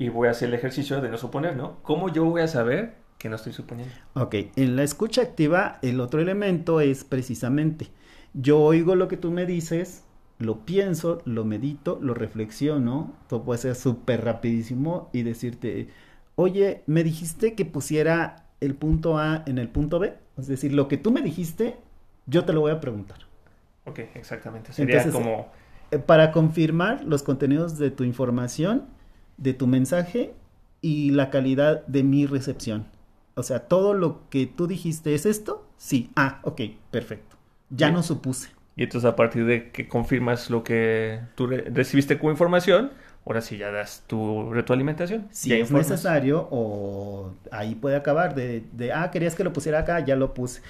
y 0.01 0.09
voy 0.09 0.29
a 0.29 0.31
hacer 0.31 0.47
el 0.47 0.55
ejercicio 0.55 0.99
de 0.99 1.09
no 1.09 1.17
suponer, 1.19 1.55
¿no? 1.55 1.77
¿Cómo 1.83 2.09
yo 2.09 2.25
voy 2.25 2.41
a 2.41 2.47
saber 2.47 2.95
que 3.19 3.29
no 3.29 3.35
estoy 3.35 3.53
suponiendo? 3.53 3.93
Ok, 4.15 4.33
en 4.55 4.75
la 4.75 4.81
escucha 4.81 5.21
activa, 5.21 5.77
el 5.83 5.99
otro 5.99 6.19
elemento 6.19 6.81
es 6.81 7.03
precisamente, 7.03 7.89
yo 8.33 8.59
oigo 8.59 8.95
lo 8.95 9.07
que 9.07 9.17
tú 9.17 9.29
me 9.29 9.45
dices, 9.45 10.03
lo 10.39 10.65
pienso, 10.65 11.21
lo 11.25 11.45
medito, 11.45 11.99
lo 12.01 12.15
reflexiono, 12.15 13.13
todo 13.27 13.43
puede 13.43 13.59
ser 13.59 13.75
súper 13.75 14.25
rapidísimo 14.25 15.11
y 15.13 15.21
decirte, 15.21 15.89
oye, 16.33 16.81
me 16.87 17.03
dijiste 17.03 17.53
que 17.53 17.65
pusiera 17.65 18.47
el 18.59 18.73
punto 18.73 19.19
A 19.19 19.43
en 19.45 19.59
el 19.59 19.69
punto 19.69 19.99
B, 19.99 20.15
es 20.35 20.47
decir, 20.47 20.73
lo 20.73 20.87
que 20.87 20.97
tú 20.97 21.11
me 21.11 21.21
dijiste, 21.21 21.77
yo 22.25 22.43
te 22.43 22.53
lo 22.53 22.61
voy 22.61 22.71
a 22.71 22.79
preguntar. 22.79 23.19
Ok, 23.85 23.99
exactamente. 24.15 24.73
Sería 24.73 25.07
como 25.11 25.51
eh, 25.91 25.99
para 25.99 26.31
confirmar 26.31 27.03
los 27.03 27.21
contenidos 27.21 27.77
de 27.77 27.91
tu 27.91 28.03
información, 28.03 28.87
de 29.41 29.53
tu 29.53 29.67
mensaje 29.67 30.33
y 30.81 31.11
la 31.11 31.29
calidad 31.29 31.85
de 31.87 32.03
mi 32.03 32.25
recepción. 32.25 32.85
O 33.35 33.43
sea, 33.43 33.61
todo 33.61 33.93
lo 33.93 34.29
que 34.29 34.45
tú 34.45 34.67
dijiste 34.67 35.15
es 35.15 35.25
esto, 35.25 35.67
sí. 35.77 36.11
Ah, 36.15 36.39
ok, 36.43 36.61
perfecto. 36.91 37.37
Ya 37.69 37.91
no 37.91 38.03
supuse. 38.03 38.49
Y 38.75 38.83
entonces 38.83 39.09
a 39.09 39.15
partir 39.15 39.45
de 39.45 39.71
que 39.71 39.87
confirmas 39.87 40.49
lo 40.49 40.63
que 40.63 41.21
tú 41.35 41.47
re 41.47 41.61
recibiste 41.73 42.17
como 42.17 42.31
información, 42.31 42.91
ahora 43.25 43.41
sí 43.41 43.57
ya 43.57 43.71
das 43.71 44.03
tu 44.07 44.51
retroalimentación. 44.51 45.27
Si 45.31 45.53
es 45.53 45.61
informas. 45.61 45.89
necesario 45.89 46.47
o 46.51 47.33
ahí 47.51 47.75
puede 47.75 47.95
acabar 47.95 48.35
de, 48.35 48.63
de, 48.73 48.91
ah, 48.93 49.09
querías 49.11 49.35
que 49.35 49.43
lo 49.43 49.53
pusiera 49.53 49.79
acá, 49.79 49.99
ya 50.05 50.15
lo 50.15 50.33
puse. 50.33 50.61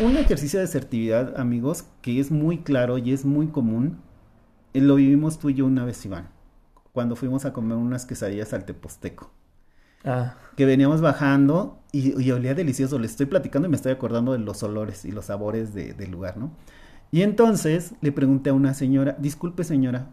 Un, 0.00 0.10
un 0.10 0.16
ejercicio 0.16 0.58
de 0.58 0.66
asertividad, 0.66 1.38
amigos, 1.40 1.84
que 2.02 2.20
es 2.20 2.30
muy 2.30 2.58
claro 2.58 2.98
y 2.98 3.12
es 3.12 3.24
muy 3.24 3.48
común, 3.48 3.98
lo 4.74 4.94
vivimos 4.94 5.38
tú 5.38 5.50
y 5.50 5.54
yo 5.54 5.66
una 5.66 5.84
vez, 5.84 6.04
Iván, 6.04 6.28
cuando 6.92 7.16
fuimos 7.16 7.44
a 7.44 7.52
comer 7.52 7.76
unas 7.78 8.06
quesadillas 8.06 8.52
al 8.52 8.64
Teposteco. 8.64 9.32
Ah, 10.04 10.34
que 10.56 10.66
veníamos 10.66 11.00
bajando 11.00 11.80
y, 11.92 12.20
y 12.22 12.30
olía 12.32 12.54
delicioso. 12.54 12.98
Le 12.98 13.06
estoy 13.06 13.26
platicando 13.26 13.68
y 13.68 13.70
me 13.70 13.76
estoy 13.76 13.92
acordando 13.92 14.32
de 14.32 14.38
los 14.38 14.62
olores 14.62 15.04
y 15.04 15.12
los 15.12 15.26
sabores 15.26 15.74
de- 15.74 15.94
del 15.94 16.10
lugar, 16.10 16.36
¿no? 16.36 16.52
Y 17.10 17.22
entonces 17.22 17.94
le 18.00 18.12
pregunté 18.12 18.50
a 18.50 18.54
una 18.54 18.74
señora, 18.74 19.16
disculpe 19.18 19.64
señora, 19.64 20.08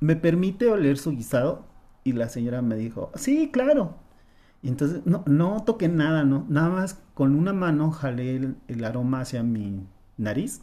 ¿me 0.00 0.16
permite 0.16 0.68
oler 0.70 0.98
su 0.98 1.12
guisado? 1.12 1.66
Y 2.04 2.12
la 2.12 2.28
señora 2.28 2.62
me 2.62 2.76
dijo, 2.76 3.10
sí, 3.16 3.50
claro. 3.52 3.96
Y 4.62 4.68
entonces 4.68 5.02
no, 5.06 5.24
no 5.26 5.64
toqué 5.64 5.88
nada, 5.88 6.24
¿no? 6.24 6.46
Nada 6.48 6.70
más 6.70 7.00
con 7.14 7.34
una 7.36 7.52
mano 7.52 7.90
jalé 7.92 8.36
el, 8.36 8.56
el 8.68 8.84
aroma 8.84 9.20
hacia 9.22 9.42
mi 9.42 9.86
nariz. 10.18 10.62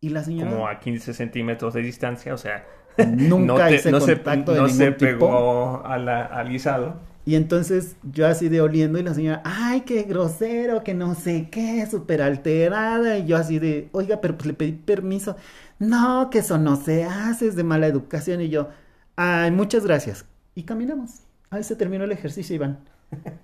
Y 0.00 0.10
la 0.10 0.24
señora 0.24 0.52
como 0.52 0.66
a 0.68 0.80
15 0.80 1.12
centímetros 1.14 1.74
de 1.74 1.82
distancia, 1.82 2.34
o 2.34 2.38
sea, 2.38 2.66
nunca 2.98 3.44
no, 3.46 3.68
te- 3.68 3.76
hice 3.76 3.92
no 3.92 4.00
se, 4.00 4.22
contacto 4.22 4.54
no 4.54 4.62
de 4.62 4.68
se 4.68 4.90
ningún 4.90 4.96
tipo. 4.96 5.16
pegó 5.18 5.84
a 5.86 5.98
la- 5.98 6.24
al 6.26 6.48
guisado. 6.50 7.00
Y 7.24 7.34
entonces 7.36 7.96
yo 8.02 8.26
así 8.26 8.48
de 8.48 8.60
oliendo 8.60 8.98
y 8.98 9.02
la 9.02 9.14
señora, 9.14 9.42
ay, 9.44 9.82
qué 9.82 10.02
grosero, 10.04 10.82
que 10.82 10.94
no 10.94 11.14
sé 11.14 11.48
qué, 11.50 11.86
súper 11.86 12.22
alterada. 12.22 13.18
Y 13.18 13.26
yo 13.26 13.36
así 13.36 13.58
de, 13.58 13.88
oiga, 13.92 14.20
pero 14.20 14.36
pues 14.36 14.46
le 14.46 14.54
pedí 14.54 14.72
permiso. 14.72 15.36
No, 15.78 16.30
que 16.30 16.38
eso 16.40 16.58
no 16.58 16.76
se 16.76 17.04
hace, 17.04 17.46
es 17.48 17.56
de 17.56 17.62
mala 17.64 17.86
educación. 17.86 18.40
Y 18.40 18.48
yo, 18.48 18.68
ay, 19.16 19.50
muchas 19.50 19.84
gracias. 19.84 20.24
Y 20.54 20.64
caminamos. 20.64 21.20
Ahí 21.50 21.62
se 21.62 21.76
terminó 21.76 22.04
el 22.04 22.12
ejercicio, 22.12 22.56
Iván. 22.56 22.78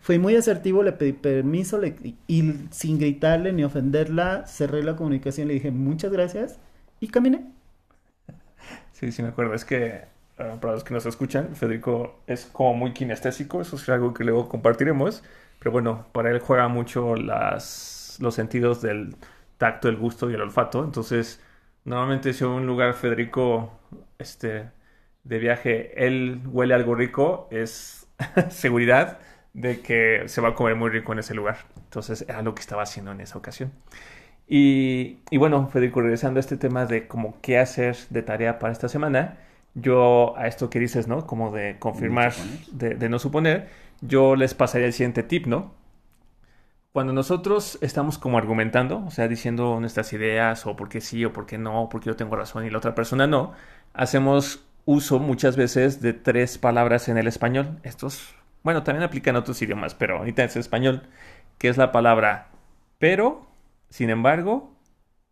Fui 0.00 0.18
muy 0.18 0.36
asertivo, 0.36 0.82
le 0.82 0.92
pedí 0.92 1.12
permiso 1.12 1.78
le- 1.78 1.96
y 2.28 2.54
sin 2.70 2.98
gritarle 2.98 3.52
ni 3.52 3.64
ofenderla, 3.64 4.46
cerré 4.46 4.82
la 4.84 4.96
comunicación, 4.96 5.48
le 5.48 5.54
dije 5.54 5.70
muchas 5.72 6.12
gracias 6.12 6.58
y 7.00 7.08
caminé. 7.08 7.46
Sí, 8.96 9.12
sí 9.12 9.22
me 9.22 9.28
acuerdo. 9.28 9.54
Es 9.54 9.64
que, 9.64 10.04
ah, 10.38 10.56
para 10.60 10.72
los 10.74 10.84
que 10.84 10.94
nos 10.94 11.04
escuchan, 11.06 11.54
Federico 11.54 12.20
es 12.26 12.46
como 12.46 12.74
muy 12.74 12.92
kinestésico. 12.92 13.60
Eso 13.60 13.76
es 13.76 13.88
algo 13.88 14.14
que 14.14 14.24
luego 14.24 14.48
compartiremos. 14.48 15.22
Pero 15.58 15.70
bueno, 15.72 16.06
para 16.12 16.30
él 16.30 16.38
juega 16.40 16.68
mucho 16.68 17.14
las, 17.14 18.16
los 18.20 18.34
sentidos 18.34 18.80
del 18.82 19.16
tacto, 19.58 19.88
el 19.88 19.96
gusto 19.96 20.30
y 20.30 20.34
el 20.34 20.40
olfato. 20.40 20.82
Entonces, 20.84 21.42
normalmente 21.84 22.32
si 22.32 22.44
un 22.44 22.66
lugar 22.66 22.94
Federico 22.94 23.78
este, 24.18 24.70
de 25.24 25.38
viaje, 25.38 26.06
él 26.06 26.40
huele 26.46 26.74
algo 26.74 26.94
rico, 26.94 27.48
es 27.50 28.06
seguridad 28.50 29.18
de 29.52 29.80
que 29.80 30.24
se 30.28 30.40
va 30.40 30.50
a 30.50 30.54
comer 30.54 30.74
muy 30.76 30.88
rico 30.90 31.12
en 31.12 31.18
ese 31.18 31.34
lugar. 31.34 31.58
Entonces, 31.84 32.24
era 32.28 32.40
lo 32.42 32.54
que 32.54 32.60
estaba 32.62 32.82
haciendo 32.82 33.12
en 33.12 33.20
esa 33.20 33.36
ocasión. 33.38 33.72
Y, 34.48 35.18
y 35.30 35.38
bueno, 35.38 35.68
Federico, 35.68 36.00
regresando 36.00 36.38
a 36.38 36.40
este 36.40 36.56
tema 36.56 36.86
de 36.86 37.08
como 37.08 37.40
qué 37.40 37.58
hacer 37.58 37.96
de 38.10 38.22
tarea 38.22 38.58
para 38.58 38.72
esta 38.72 38.88
semana, 38.88 39.38
yo 39.74 40.36
a 40.36 40.46
esto 40.46 40.70
que 40.70 40.78
dices, 40.78 41.08
¿no? 41.08 41.26
Como 41.26 41.52
de 41.52 41.78
confirmar, 41.78 42.32
de, 42.72 42.94
de 42.94 43.08
no 43.08 43.18
suponer, 43.18 43.68
yo 44.00 44.36
les 44.36 44.54
pasaría 44.54 44.86
el 44.86 44.92
siguiente 44.92 45.22
tip, 45.22 45.46
¿no? 45.46 45.74
Cuando 46.92 47.12
nosotros 47.12 47.78
estamos 47.82 48.16
como 48.16 48.38
argumentando, 48.38 49.04
o 49.04 49.10
sea, 49.10 49.28
diciendo 49.28 49.78
nuestras 49.80 50.12
ideas 50.14 50.64
o 50.66 50.76
por 50.76 50.88
qué 50.88 51.02
sí 51.02 51.24
o 51.26 51.32
por 51.32 51.44
qué 51.44 51.58
no, 51.58 51.82
o 51.82 51.88
por 51.90 52.00
qué 52.00 52.06
yo 52.06 52.16
tengo 52.16 52.36
razón 52.36 52.64
y 52.64 52.70
la 52.70 52.78
otra 52.78 52.94
persona 52.94 53.26
no, 53.26 53.52
hacemos 53.92 54.64
uso 54.86 55.18
muchas 55.18 55.56
veces 55.56 56.00
de 56.00 56.14
tres 56.14 56.56
palabras 56.56 57.08
en 57.08 57.18
el 57.18 57.26
español. 57.26 57.78
Estos, 57.82 58.34
bueno, 58.62 58.82
también 58.82 59.02
aplican 59.04 59.36
a 59.36 59.40
otros 59.40 59.60
idiomas, 59.60 59.94
pero 59.94 60.18
ahorita 60.18 60.44
es 60.44 60.56
español, 60.56 61.02
que 61.58 61.68
es 61.68 61.76
la 61.76 61.92
palabra 61.92 62.48
pero, 62.98 63.46
sin 63.96 64.10
embargo, 64.10 64.76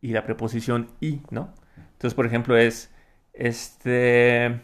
y 0.00 0.12
la 0.12 0.24
preposición 0.24 0.88
y, 1.00 1.20
¿no? 1.30 1.52
Entonces, 1.92 2.14
por 2.14 2.24
ejemplo, 2.26 2.56
es, 2.56 2.90
este, 3.34 4.62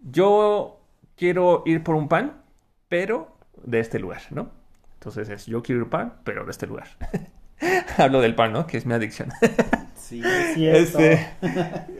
yo 0.00 0.80
quiero 1.16 1.64
ir 1.66 1.82
por 1.82 1.96
un 1.96 2.08
pan, 2.08 2.42
pero 2.88 3.36
de 3.64 3.80
este 3.80 3.98
lugar, 3.98 4.22
¿no? 4.30 4.52
Entonces 4.94 5.28
es, 5.30 5.46
yo 5.46 5.62
quiero 5.64 5.82
ir 5.82 5.90
pan, 5.90 6.14
pero 6.24 6.44
de 6.44 6.52
este 6.52 6.68
lugar. 6.68 6.88
Hablo 7.98 8.20
del 8.20 8.36
pan, 8.36 8.52
¿no? 8.52 8.66
Que 8.68 8.76
es 8.76 8.86
mi 8.86 8.94
adicción. 8.94 9.30
Sí, 9.96 10.20
es 10.20 10.54
cierto. 10.54 10.98
Este, 10.98 11.26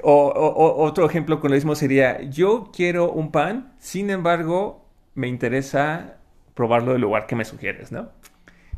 o, 0.03 0.27
o- 0.29 0.55
o- 0.67 0.85
otro 0.85 1.07
ejemplo 1.07 1.41
con 1.41 1.51
lo 1.51 1.55
mismo 1.57 1.75
sería, 1.75 2.21
yo 2.23 2.71
quiero 2.73 3.11
un 3.11 3.31
pan, 3.33 3.73
sin 3.79 4.11
embargo, 4.11 4.85
me 5.15 5.27
interesa 5.29 6.19
probarlo 6.55 6.93
del 6.93 7.01
lugar 7.01 7.27
que 7.27 7.35
me 7.37 7.45
sugieres, 7.47 7.93
¿no? 7.93 8.11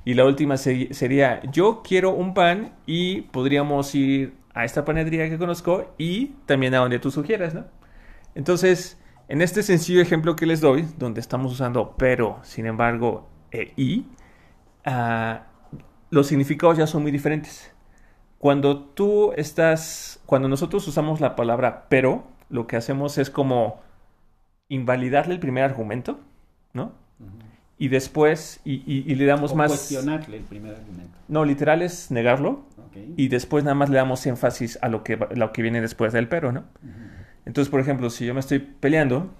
Y 0.07 0.14
la 0.14 0.25
última 0.25 0.57
se- 0.57 0.95
sería, 0.95 1.42
yo 1.51 1.83
quiero 1.83 2.12
un 2.12 2.33
pan 2.33 2.73
y 2.87 3.23
podríamos 3.23 3.95
ir 3.95 4.35
a 4.55 4.64
esta 4.64 4.85
panadería 4.87 5.29
que 5.29 5.37
conozco 5.37 5.92
y 5.99 6.29
también 6.47 6.75
a 6.75 6.79
donde 6.79 6.99
tú 7.01 7.11
sugieras, 7.11 7.55
¿no? 7.55 7.66
Entonces, 8.37 8.99
en 9.29 9.42
este 9.42 9.62
sencillo 9.64 10.01
ejemplo 10.01 10.37
que 10.37 10.47
les 10.47 10.61
doy, 10.61 10.87
donde 10.97 11.21
estamos 11.21 11.53
usando 11.53 11.97
pero, 11.99 12.38
sin 12.45 12.66
embargo, 12.66 13.29
e 13.51 13.73
y, 13.77 14.07
ah, 14.85 15.47
los 16.11 16.29
significados 16.29 16.79
ya 16.79 16.87
son 16.87 17.03
muy 17.03 17.11
diferentes. 17.11 17.75
Cuando 18.38 18.79
tú 18.79 19.33
estás, 19.37 20.21
cuando 20.27 20.49
nosotros 20.49 20.87
usamos 20.87 21.21
la 21.21 21.35
palabra 21.37 21.87
pero, 21.88 22.25
lo 22.49 22.69
que 22.69 22.77
hacemos 22.77 23.19
es 23.19 23.29
como 23.31 23.81
invalidarle 24.69 25.35
el 25.35 25.40
primer 25.40 25.64
argumento, 25.64 26.21
¿no? 26.75 26.92
Y 27.79 27.89
después, 27.89 28.61
y, 28.65 28.75
y- 28.87 29.05
y 29.07 29.15
le 29.17 29.27
damos 29.27 29.53
O 29.53 29.55
más... 29.57 29.69
cuestionarle 29.69 30.39
el 30.39 30.45
primer 30.45 30.75
argumento. 30.77 31.17
No, 31.29 31.45
literal 31.45 31.83
es 31.83 32.11
negarlo 32.11 32.65
Ok. 32.79 32.97
y 33.17 33.29
después 33.29 33.65
nada 33.65 33.75
más 33.75 33.91
le 33.91 33.97
damos 33.97 34.25
énfasis 34.27 34.79
a 34.81 34.89
lo 34.89 35.03
que, 35.05 35.19
lo 35.35 35.53
que 35.53 35.61
viene 35.62 35.81
después 35.83 36.12
del 36.15 36.29
pero, 36.29 36.53
¿no? 36.53 36.65
Entonces, 37.45 37.71
por 37.71 37.81
ejemplo, 37.81 38.09
si 38.11 38.25
yo 38.27 38.33
me 38.35 38.41
estoy 38.41 38.59
peleando 38.61 39.31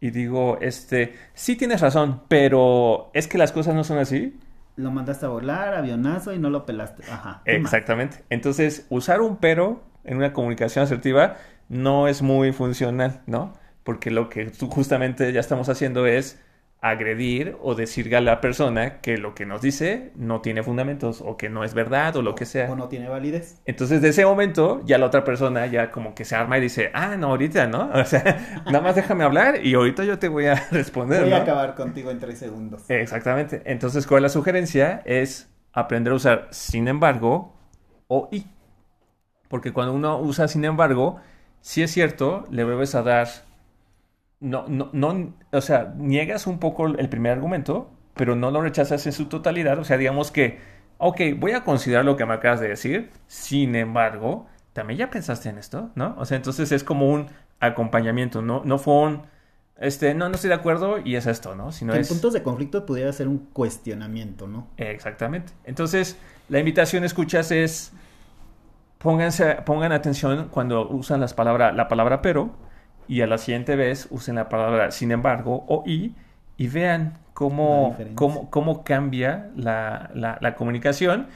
y 0.00 0.10
digo, 0.10 0.58
este, 0.60 1.14
sí 1.34 1.56
tienes 1.56 1.80
razón, 1.80 2.22
pero 2.28 3.10
es 3.14 3.26
que 3.28 3.38
las 3.38 3.52
cosas 3.52 3.74
no 3.74 3.84
son 3.84 3.98
así, 3.98 4.36
Lo 4.76 4.90
mandaste 4.90 5.24
a 5.26 5.28
volar, 5.28 5.74
avionazo 5.74 6.32
y 6.34 6.38
no 6.40 6.50
lo 6.50 6.66
pelaste. 6.66 7.04
Ajá. 7.10 7.42
Exactamente. 7.44 8.24
Entonces, 8.28 8.86
usar 8.90 9.20
un 9.20 9.36
pero 9.36 9.84
en 10.02 10.16
una 10.16 10.32
comunicación 10.32 10.82
asertiva 10.84 11.36
no 11.68 12.08
es 12.08 12.22
muy 12.22 12.52
funcional, 12.52 13.20
¿no? 13.26 13.54
Porque 13.84 14.10
lo 14.10 14.28
que 14.28 14.46
tú- 14.46 14.68
justamente 14.68 15.32
ya 15.32 15.38
estamos 15.40 15.68
haciendo 15.68 16.06
es 16.06 16.40
agredir 16.84 17.56
o 17.62 17.74
decirle 17.74 18.14
a 18.16 18.20
la 18.20 18.42
persona 18.42 19.00
que 19.00 19.16
lo 19.16 19.34
que 19.34 19.46
nos 19.46 19.62
dice 19.62 20.12
no 20.16 20.42
tiene 20.42 20.62
fundamentos 20.62 21.22
o 21.24 21.38
que 21.38 21.48
no 21.48 21.64
es 21.64 21.72
verdad 21.72 22.14
o 22.16 22.20
lo 22.20 22.34
que 22.34 22.44
sea. 22.44 22.70
O 22.70 22.76
no 22.76 22.88
tiene 22.88 23.08
validez. 23.08 23.62
Entonces, 23.64 24.02
de 24.02 24.10
ese 24.10 24.26
momento, 24.26 24.82
ya 24.84 24.98
la 24.98 25.06
otra 25.06 25.24
persona 25.24 25.64
ya 25.66 25.90
como 25.90 26.14
que 26.14 26.26
se 26.26 26.36
arma 26.36 26.58
y 26.58 26.60
dice, 26.60 26.90
ah, 26.92 27.16
no, 27.16 27.28
ahorita, 27.28 27.66
¿no? 27.68 27.90
O 27.94 28.04
sea, 28.04 28.62
nada 28.66 28.82
más 28.82 28.96
déjame 28.96 29.24
hablar 29.24 29.64
y 29.64 29.72
ahorita 29.72 30.04
yo 30.04 30.18
te 30.18 30.28
voy 30.28 30.44
a 30.44 30.56
responder, 30.72 31.22
Voy 31.22 31.30
¿no? 31.30 31.36
a 31.36 31.40
acabar 31.40 31.74
contigo 31.74 32.10
en 32.10 32.18
tres 32.18 32.38
segundos. 32.38 32.82
Exactamente. 32.90 33.62
Entonces, 33.64 34.06
¿cuál 34.06 34.18
es 34.18 34.22
la 34.24 34.28
sugerencia? 34.28 35.00
Es 35.06 35.48
aprender 35.72 36.12
a 36.12 36.16
usar 36.16 36.48
sin 36.50 36.86
embargo 36.86 37.56
o 38.08 38.28
y. 38.30 38.44
Porque 39.48 39.72
cuando 39.72 39.94
uno 39.94 40.20
usa 40.20 40.48
sin 40.48 40.66
embargo, 40.66 41.16
sí 41.62 41.82
es 41.82 41.90
cierto, 41.90 42.44
le 42.50 42.62
vuelves 42.64 42.94
a 42.94 43.02
dar. 43.02 43.28
No, 44.44 44.66
no, 44.68 44.90
no, 44.92 45.32
o 45.52 45.60
sea, 45.62 45.94
niegas 45.96 46.46
un 46.46 46.58
poco 46.58 46.86
el 46.86 47.08
primer 47.08 47.32
argumento, 47.32 47.90
pero 48.14 48.36
no 48.36 48.50
lo 48.50 48.60
rechazas 48.60 49.06
en 49.06 49.12
su 49.12 49.26
totalidad. 49.26 49.78
O 49.78 49.84
sea, 49.84 49.96
digamos 49.96 50.30
que, 50.30 50.58
ok, 50.98 51.20
voy 51.38 51.52
a 51.52 51.64
considerar 51.64 52.04
lo 52.04 52.16
que 52.16 52.26
me 52.26 52.34
acabas 52.34 52.60
de 52.60 52.68
decir, 52.68 53.10
sin 53.26 53.74
embargo, 53.74 54.46
también 54.74 54.98
ya 54.98 55.10
pensaste 55.10 55.48
en 55.48 55.56
esto, 55.56 55.90
¿no? 55.94 56.14
O 56.18 56.26
sea, 56.26 56.36
entonces 56.36 56.72
es 56.72 56.84
como 56.84 57.10
un 57.10 57.26
acompañamiento, 57.58 58.42
no, 58.42 58.62
no 58.64 58.76
fue 58.78 58.94
un, 58.94 59.22
este, 59.78 60.14
no, 60.14 60.28
no 60.28 60.34
estoy 60.34 60.48
de 60.48 60.56
acuerdo 60.56 60.98
y 60.98 61.16
es 61.16 61.26
esto, 61.26 61.54
¿no? 61.54 61.72
Sino 61.72 61.92
Que 61.92 61.98
en 61.98 62.02
es... 62.02 62.08
puntos 62.08 62.34
de 62.34 62.42
conflicto 62.42 62.84
pudiera 62.84 63.10
ser 63.12 63.28
un 63.28 63.38
cuestionamiento, 63.38 64.46
¿no? 64.46 64.68
Exactamente. 64.76 65.52
Entonces, 65.64 66.18
la 66.50 66.58
invitación, 66.58 67.02
escuchas, 67.02 67.50
es 67.50 67.92
pónganse, 68.98 69.56
pongan 69.64 69.92
atención 69.92 70.48
cuando 70.50 70.88
usan 70.88 71.20
las 71.20 71.34
palabra, 71.34 71.72
la 71.72 71.88
palabra 71.88 72.22
pero 72.22 72.50
y 73.08 73.20
a 73.22 73.26
la 73.26 73.38
siguiente 73.38 73.76
vez 73.76 74.08
usen 74.10 74.36
la 74.36 74.48
palabra 74.48 74.90
sin 74.90 75.10
embargo 75.12 75.64
o 75.68 75.82
y 75.86 76.14
y 76.56 76.68
vean 76.68 77.18
cómo, 77.34 77.96
cómo, 78.14 78.50
cómo 78.50 78.84
cambia 78.84 79.50
la, 79.56 80.10
la- 80.14 80.38
la 80.40 80.54
comunicación. 80.54 81.26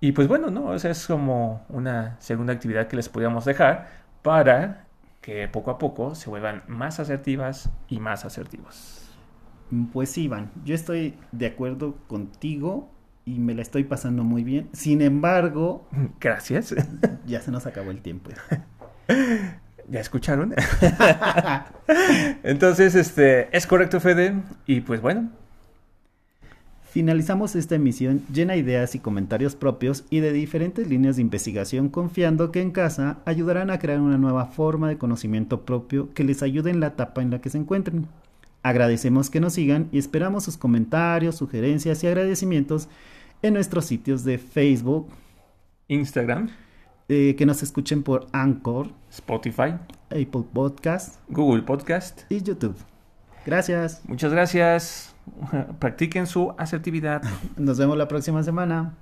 Y 0.00 0.12
pues 0.12 0.28
bueno, 0.28 0.50
¿no? 0.50 0.74
Esa 0.74 0.90
es 0.90 1.06
como 1.06 1.64
una 1.70 2.16
segunda 2.20 2.52
actividad 2.52 2.86
que 2.86 2.96
les 2.96 3.08
podíamos 3.08 3.44
dejar 3.46 3.88
para 4.22 4.84
que 5.22 5.48
poco 5.48 5.70
a 5.70 5.78
poco 5.78 6.14
se 6.14 6.28
vuelvan 6.30 6.62
más 6.68 7.00
asertivas 7.00 7.70
y 7.88 7.98
más 7.98 8.24
asertivos. 8.24 9.08
Pues 9.92 10.16
Iván, 10.18 10.50
yo 10.64 10.74
estoy 10.74 11.14
de 11.32 11.46
acuerdo 11.46 11.96
contigo 12.06 12.90
y 13.24 13.38
me 13.38 13.54
la 13.54 13.62
estoy 13.62 13.84
pasando 13.84 14.24
muy 14.24 14.44
bien. 14.44 14.68
Sin 14.72 15.02
embargo, 15.02 15.86
Gracias. 16.20 16.74
ya 17.26 17.40
se 17.40 17.50
nos 17.50 17.66
acabó 17.66 17.90
el 17.90 18.00
tiempo. 18.02 18.30
¿Ya 19.90 20.00
escucharon? 20.00 20.54
Entonces, 22.42 22.94
este, 22.94 23.56
es 23.56 23.66
correcto, 23.66 24.00
Fede. 24.00 24.34
Y 24.66 24.82
pues 24.82 25.00
bueno, 25.00 25.30
Finalizamos 26.90 27.54
esta 27.54 27.74
emisión 27.74 28.22
llena 28.32 28.54
de 28.54 28.60
ideas 28.60 28.94
y 28.94 28.98
comentarios 28.98 29.54
propios 29.54 30.04
y 30.08 30.20
de 30.20 30.32
diferentes 30.32 30.88
líneas 30.88 31.16
de 31.16 31.22
investigación 31.22 31.90
confiando 31.90 32.50
que 32.50 32.62
en 32.62 32.70
casa 32.70 33.18
ayudarán 33.26 33.70
a 33.70 33.78
crear 33.78 34.00
una 34.00 34.16
nueva 34.16 34.46
forma 34.46 34.88
de 34.88 34.96
conocimiento 34.96 35.66
propio 35.66 36.12
que 36.14 36.24
les 36.24 36.42
ayude 36.42 36.70
en 36.70 36.80
la 36.80 36.88
etapa 36.88 37.20
en 37.20 37.30
la 37.30 37.42
que 37.42 37.50
se 37.50 37.58
encuentren. 37.58 38.08
Agradecemos 38.62 39.28
que 39.28 39.38
nos 39.38 39.52
sigan 39.52 39.88
y 39.92 39.98
esperamos 39.98 40.44
sus 40.44 40.56
comentarios, 40.56 41.36
sugerencias 41.36 42.02
y 42.02 42.06
agradecimientos 42.06 42.88
en 43.42 43.52
nuestros 43.52 43.84
sitios 43.84 44.24
de 44.24 44.38
Facebook, 44.38 45.08
Instagram, 45.88 46.48
eh, 47.08 47.34
que 47.36 47.46
nos 47.46 47.62
escuchen 47.62 48.02
por 48.02 48.26
Anchor, 48.32 48.88
Spotify, 49.10 49.74
Apple 50.10 50.44
Podcast 50.52 51.16
Google 51.28 51.62
Podcast. 51.62 52.20
y 52.30 52.42
YouTube. 52.42 52.76
Gracias. 53.46 54.02
Muchas 54.06 54.32
gracias. 54.32 55.14
Practiquen 55.78 56.26
su 56.26 56.54
asertividad. 56.58 57.22
Nos 57.56 57.78
vemos 57.78 57.96
la 57.96 58.08
próxima 58.08 58.42
semana. 58.42 58.94